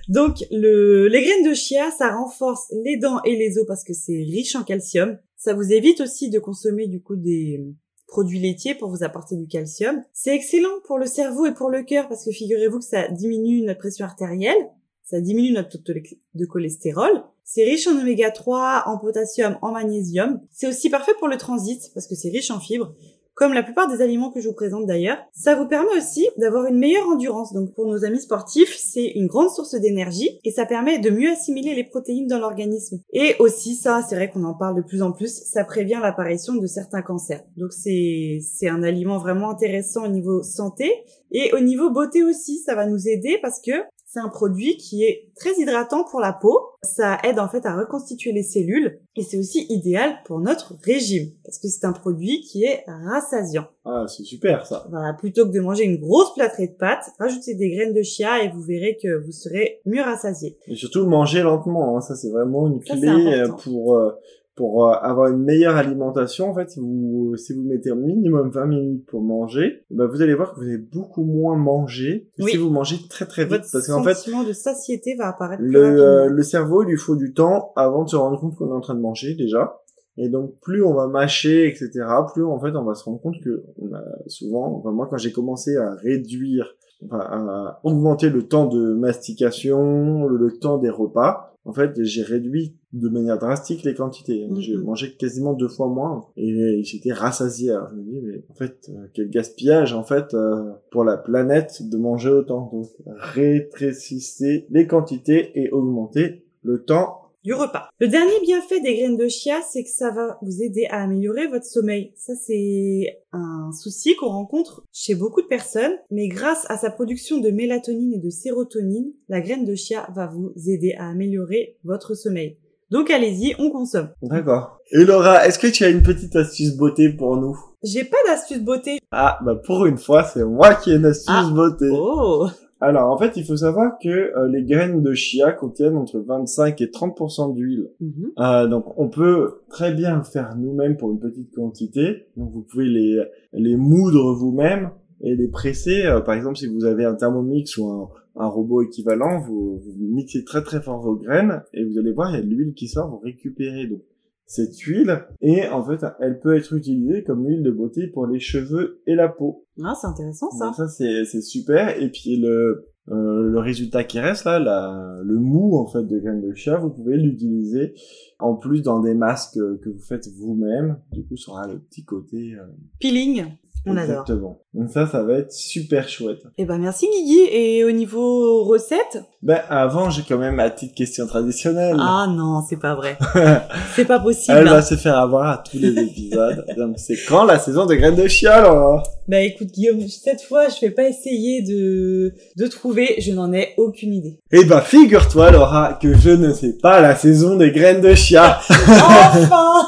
[0.09, 3.95] Donc, le, les graines de chia, ça renforce les dents et les os parce que
[3.95, 5.19] c'est riche en calcium.
[5.37, 7.65] Ça vous évite aussi de consommer du coup des
[8.07, 10.03] produits laitiers pour vous apporter du calcium.
[10.13, 13.63] C'est excellent pour le cerveau et pour le cœur parce que figurez-vous que ça diminue
[13.63, 14.71] notre pression artérielle,
[15.03, 15.93] ça diminue notre taux
[16.35, 17.11] de cholestérol.
[17.49, 20.41] C'est riche en oméga 3, en potassium, en magnésium.
[20.51, 22.93] C'est aussi parfait pour le transit parce que c'est riche en fibres.
[23.37, 25.19] comme la plupart des aliments que je vous présente d'ailleurs.
[25.33, 27.53] Ça vous permet aussi d'avoir une meilleure endurance.
[27.53, 31.31] Donc pour nos amis sportifs, c'est une grande source d'énergie et ça permet de mieux
[31.31, 32.99] assimiler les protéines dans l'organisme.
[33.13, 36.55] Et aussi ça, c'est vrai qu'on en parle de plus en plus, ça prévient l'apparition
[36.55, 37.45] de certains cancers.
[37.59, 40.91] Donc c'est c'est un aliment vraiment intéressant au niveau santé
[41.31, 43.73] et au niveau beauté aussi, ça va nous aider parce que
[44.17, 46.59] c'est un produit qui est très hydratant pour la peau.
[46.83, 51.33] Ça aide en fait à reconstituer les cellules et c'est aussi idéal pour notre régime
[51.45, 53.67] parce que c'est un produit qui est rassasiant.
[53.85, 54.87] Ah, c'est super ça.
[54.89, 58.43] Voilà, plutôt que de manger une grosse plâtrée de pâtes, rajoutez des graines de chia
[58.43, 60.57] et vous verrez que vous serez mieux rassasié.
[60.67, 62.01] Et surtout manger lentement, hein.
[62.01, 64.13] ça c'est vraiment une Ça, clé euh, pour euh,
[64.57, 66.51] pour euh, avoir une meilleure alimentation.
[66.51, 70.23] En fait, si vous si vous mettez un minimum 20 minutes pour manger, bah, vous
[70.23, 72.53] allez voir que vous allez beaucoup moins manger que Oui.
[72.53, 73.53] si vous mangez très très vite.
[73.53, 76.37] Votre Parce qu'en fait, sentiment de satiété va apparaître le, euh, rapidement.
[76.37, 78.81] le cerveau, il lui faut du temps avant de se rendre compte qu'on est en
[78.81, 79.79] train de manger déjà.
[80.19, 81.91] Et donc, plus on va mâcher, etc.,
[82.33, 85.19] plus en fait, on va se rendre compte que on a souvent, enfin, moi, quand
[85.19, 90.89] j'ai commencé à réduire, enfin, à augmenter le temps de mastication, le, le temps des
[90.89, 94.47] repas, en fait, j'ai réduit de manière drastique les quantités.
[94.49, 94.61] Mhm.
[94.61, 97.73] J'ai mangé quasiment deux fois moins et j'étais rassasié.
[97.73, 101.17] Alors, je me dis, mais en fait, euh, quel gaspillage, en fait, euh, pour la
[101.17, 102.71] planète de manger autant.
[102.73, 107.26] Donc, rétrécissez les quantités et augmentez le temps.
[107.47, 107.89] Du repas.
[108.01, 111.47] Le dernier bienfait des graines de chia, c'est que ça va vous aider à améliorer
[111.47, 112.13] votre sommeil.
[112.17, 117.39] Ça, c'est un souci qu'on rencontre chez beaucoup de personnes, mais grâce à sa production
[117.39, 122.15] de mélatonine et de sérotonine, la graine de chia va vous aider à améliorer votre
[122.15, 122.59] sommeil.
[122.91, 124.11] Donc allez-y, on consomme.
[124.23, 124.79] D'accord.
[124.91, 127.57] Et Laura, est-ce que tu as une petite astuce beauté pour nous?
[127.85, 128.99] J'ai pas d'astuce beauté.
[129.13, 131.51] Ah, bah pour une fois, c'est moi qui ai une astuce Ah.
[131.55, 131.87] beauté.
[131.93, 132.49] Oh
[132.81, 136.81] Alors, en fait, il faut savoir que euh, les graines de chia contiennent entre 25
[136.83, 137.91] et 30% d'huile.
[138.01, 138.33] Mhm.
[138.39, 142.27] Euh, donc, on peut très bien le faire nous-mêmes pour une petite quantité.
[142.37, 143.23] Donc, vous pouvez les,
[143.55, 144.91] les moudre vous-même
[145.23, 146.05] et les presser.
[146.05, 149.95] Euh, par exemple, si vous avez un thermomix ou un, un robot équivalent, vous, vous
[149.99, 152.75] mixez très très fort vos graines et vous allez voir, il y a de l'huile
[152.75, 154.03] qui sort, vous récupérez donc
[154.47, 158.39] cette huile et en fait, elle peut être utilisée comme huile de beauté pour les
[158.41, 159.67] cheveux et la peau.
[159.83, 160.67] Ah, c'est intéressant ça.
[160.67, 165.21] Donc ça c'est c'est super et puis le euh, le résultat qui reste là, la,
[165.23, 167.95] le mou en fait de graines de chia, vous pouvez l'utiliser
[168.41, 170.99] en plus dans des masques que vous faites vous-même.
[171.13, 172.55] Du coup, ça aura le petit côté.
[172.55, 172.67] euh,
[173.01, 173.45] Peeling,
[173.87, 174.23] on adore.
[174.23, 174.61] Exactement.
[174.75, 176.41] Donc ça, ça va être super chouette.
[176.59, 177.49] Eh ben merci Guigui.
[177.51, 181.97] Et au niveau recette Ben avant, j'ai quand même ma petite question traditionnelle.
[181.99, 183.17] Ah non, c'est pas vrai.
[183.95, 184.59] c'est pas possible.
[184.59, 184.73] Elle hein.
[184.73, 186.65] va se faire avoir à tous les épisodes.
[186.77, 190.69] Donc c'est quand la saison des graines de chia, Laura Bah écoute Guillaume, cette fois
[190.69, 194.41] je vais pas essayer de de trouver, je n'en ai aucune idée.
[194.53, 198.59] Eh ben figure-toi, Laura, que je ne sais pas la saison des graines de chia.
[198.69, 199.87] Enfin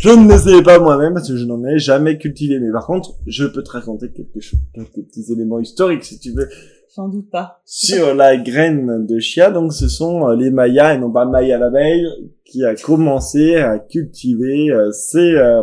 [0.00, 2.60] Je ne le sais pas moi-même parce que je n'en ai jamais cultivé.
[2.66, 6.32] Mais par contre, je peux te raconter quelque chose, quelques petits éléments historiques si tu
[6.32, 6.48] veux
[6.94, 7.60] J'en doute pas.
[7.64, 9.50] sur la graine de chia.
[9.50, 12.06] Donc, ce sont euh, les Mayas et non pas Maya l'abeille
[12.44, 15.62] qui a commencé à cultiver euh, ces euh,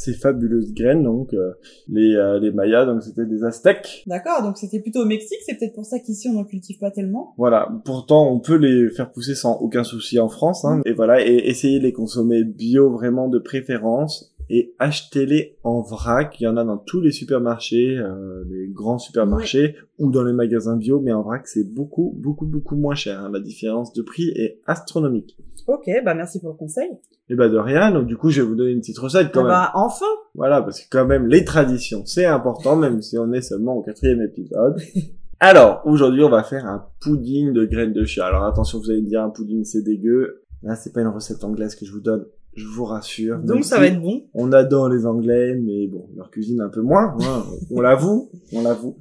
[0.00, 1.02] ces fabuleuses graines.
[1.02, 1.52] Donc, euh,
[1.88, 4.02] les euh, les Mayas, donc c'était des Aztèques.
[4.06, 6.90] D'accord, donc c'était plutôt au Mexique, c'est peut-être pour ça qu'ici on n'en cultive pas
[6.90, 7.34] tellement.
[7.36, 7.68] Voilà.
[7.84, 10.64] Pourtant, on peut les faire pousser sans aucun souci en France.
[10.64, 10.80] Hein.
[10.86, 14.29] Et voilà, et essayer de les consommer bio vraiment de préférence.
[14.52, 16.40] Et achetez-les en vrac.
[16.40, 20.32] Il y en a dans tous les supermarchés, euh, les grands supermarchés ou dans les
[20.32, 20.98] magasins bio.
[21.00, 23.20] Mais en vrac, c'est beaucoup, beaucoup, beaucoup moins cher.
[23.20, 23.30] hein.
[23.32, 25.36] La différence de prix est astronomique.
[25.68, 26.90] Ok, bah merci pour le conseil.
[27.28, 27.92] Et bah de rien.
[27.92, 29.50] Donc du coup, je vais vous donner une petite recette quand Ah même.
[29.52, 33.42] bah enfin Voilà, parce que quand même, les traditions, c'est important, même si on est
[33.42, 34.80] seulement au quatrième épisode.
[35.40, 38.26] Alors, aujourd'hui, on va faire un pudding de graines de chia.
[38.26, 40.42] Alors attention, vous allez me dire, un pudding, c'est dégueu.
[40.62, 43.38] Là, c'est pas une recette anglaise que je vous donne, je vous rassure.
[43.38, 44.24] Donc ça si va être bon.
[44.34, 48.62] On adore les Anglais, mais bon, leur cuisine un peu moins, hein, on l'avoue, on
[48.62, 48.96] l'avoue.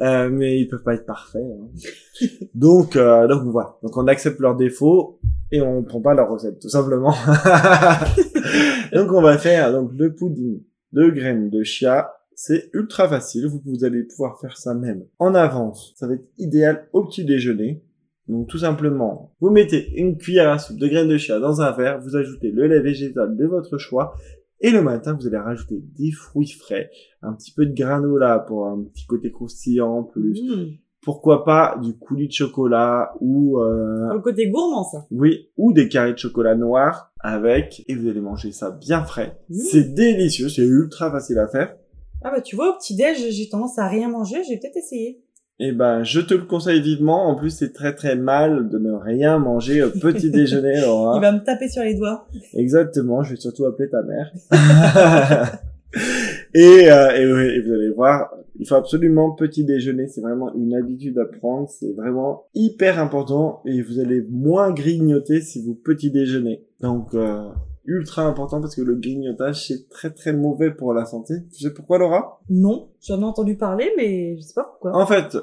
[0.00, 1.42] Euh, mais ils peuvent pas être parfaits.
[1.42, 1.68] hein.
[2.54, 3.76] Donc, euh, donc voilà.
[3.82, 5.20] Donc on accepte leurs défauts
[5.52, 7.14] et on prend pas leur recette, tout simplement.
[8.92, 12.12] donc on va faire donc le pudding de graines de chia.
[12.34, 13.46] C'est ultra facile.
[13.48, 15.92] Vous, vous allez pouvoir faire ça même en avance.
[15.96, 17.82] Ça va être idéal au petit déjeuner.
[18.30, 21.72] Donc tout simplement, vous mettez une cuillère à soupe de graines de chia dans un
[21.72, 24.14] verre, vous ajoutez le lait végétal de votre choix,
[24.60, 26.90] et le matin, vous allez rajouter des fruits frais,
[27.22, 30.76] un petit peu de granola pour un petit côté croustillant, plus Mmh.
[31.02, 35.06] pourquoi pas du coulis de chocolat ou euh, le côté gourmand ça.
[35.10, 39.38] oui ou des carrés de chocolat noir avec et vous allez manger ça bien frais.
[39.48, 39.54] Mmh.
[39.54, 41.74] C'est délicieux, c'est ultra facile à faire.
[42.22, 45.22] Ah bah tu vois, au petit-déj, j'ai tendance à rien manger, j'ai peut-être essayé.
[45.62, 47.28] Et ben, je te le conseille vivement.
[47.28, 51.18] En plus, c'est très très mal de ne rien manger au petit déjeuner, Laura.
[51.18, 52.26] Il va me taper sur les doigts.
[52.54, 54.32] Exactement, je vais surtout appeler ta mère.
[56.54, 60.08] et, euh, et vous allez voir, il faut absolument petit déjeuner.
[60.08, 61.68] C'est vraiment une habitude à prendre.
[61.68, 66.64] C'est vraiment hyper important et vous allez moins grignoter si vous petit déjeunez.
[66.80, 67.50] Donc, euh,
[67.90, 71.34] ultra important parce que le grignotage c'est très très mauvais pour la santé.
[71.52, 72.40] Tu sais pourquoi Laura?
[72.48, 74.96] Non, j'en ai entendu parler, mais je sais pas pourquoi.
[74.96, 75.36] En fait,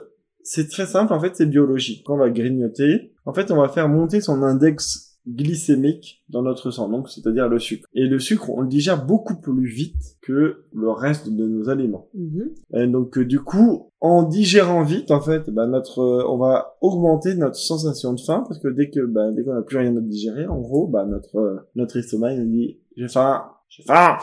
[0.43, 1.13] c'est très simple.
[1.13, 2.03] En fait, c'est biologique.
[2.05, 6.71] Quand on va grignoter, en fait, on va faire monter son index glycémique dans notre
[6.71, 7.88] sang, donc c'est-à-dire le sucre.
[7.93, 12.07] Et le sucre, on le digère beaucoup plus vite que le reste de nos aliments.
[12.13, 12.49] Mhm.
[12.73, 16.78] Et donc euh, du coup, en digérant vite, en fait, bah, notre, euh, on va
[16.82, 19.95] augmenter notre sensation de faim parce que dès que, bah, dès qu'on n'a plus rien
[19.95, 23.84] à digérer, en gros, bah, notre, euh, notre estomac il nous dit j'ai faim, j'ai
[23.84, 24.17] faim.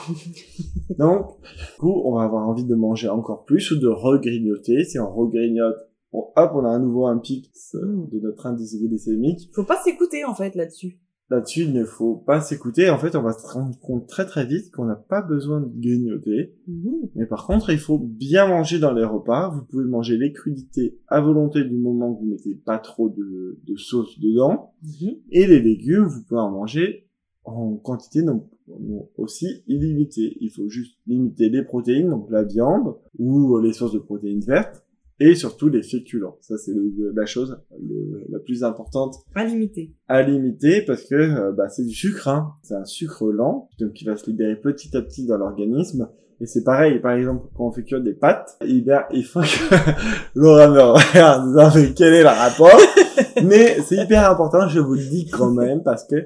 [0.99, 4.85] donc, du coup, on va avoir envie de manger encore plus ou de regrignoter.
[4.85, 5.77] Si on regrignote,
[6.15, 9.51] on- hop, on a à nouveau un pic de notre indice glycémique.
[9.55, 10.99] Faut pas s'écouter en fait là-dessus.
[11.31, 12.91] Là-dessus, il ne faut pas s'écouter.
[12.91, 15.69] En fait, on va se rendre compte très très vite qu'on n'a pas besoin de
[15.75, 16.55] grignoter.
[16.69, 17.09] Mhm.
[17.15, 19.49] Mais par contre, il faut bien manger dans les repas.
[19.49, 23.59] Vous pouvez manger les crudités à volonté du moment que vous mettez pas trop de,
[23.67, 24.75] de sauce dedans.
[24.83, 25.17] Mhm.
[25.31, 27.09] Et les légumes, vous pouvez en manger
[27.45, 30.37] en quantité non, non aussi illimitée.
[30.41, 34.84] Il faut juste limiter les protéines, donc la viande ou les sources de protéines vertes.
[35.21, 36.37] Et surtout les féculents.
[36.41, 36.73] Ça, c'est
[37.15, 39.93] la chose le- la plus importante À limiter.
[40.09, 42.55] à limiter parce que euh, bah, c'est du sucre, hein.
[42.63, 46.09] c'est un sucre lent, donc qui va se libérer petit à petit dans l'organisme.
[46.41, 49.41] Et c'est pareil, par exemple, quand on fait cuire des pâtes, eh bien, il faut
[49.41, 49.47] que
[50.35, 52.77] Laura me regarde en disant, mais quel est le rapport?
[53.45, 56.17] Mais c'est hyper important, je vous le dis quand même, parce que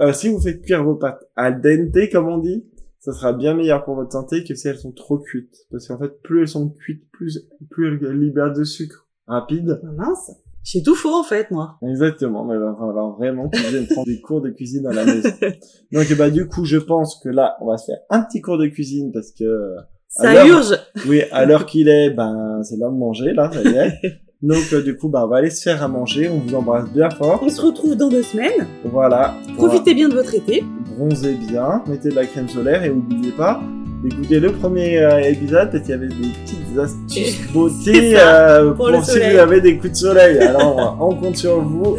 [0.00, 2.64] euh, si vous faites cuire vos pâtes al dente, comme on dit,
[3.00, 5.56] ça sera bien meilleur pour votre santé que si elles sont trop cuites.
[5.70, 7.40] Parce qu'en fait, plus elles sont cuites, plus,
[7.70, 9.80] plus elles libèrent de sucre rapide.
[9.82, 10.30] Ah, mince.
[10.62, 11.78] J'ai tout faux en fait, moi.
[11.82, 15.30] Exactement, mais va falloir vraiment tu viennes prendre des cours de cuisine à la maison.
[15.92, 18.58] Donc bah du coup, je pense que là, on va se faire un petit cours
[18.58, 19.74] de cuisine parce que
[20.08, 20.78] Ça Alors- urge.
[21.08, 23.92] oui, à l'heure qu'il est, ben c'est l'heure de manger là, ça y est.
[24.42, 26.28] Donc euh, du coup, bah on va aller se faire à manger.
[26.28, 27.40] On vous embrasse bien fort.
[27.42, 28.66] On se retrouve dans deux semaines.
[28.84, 29.34] Voilà.
[29.56, 30.62] Profitez bien de votre été.
[31.00, 33.62] Bronzez bien, mettez de la crème solaire et n'oubliez pas
[34.04, 38.90] d'écouter le premier euh, épisode parce qu'il y avait des petites astuces beauté euh, pour
[38.90, 40.38] pour, si vous avez des coups de soleil.
[40.40, 41.96] Alors on compte sur vous.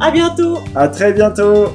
[0.00, 0.60] À bientôt.
[0.74, 1.66] À très bientôt.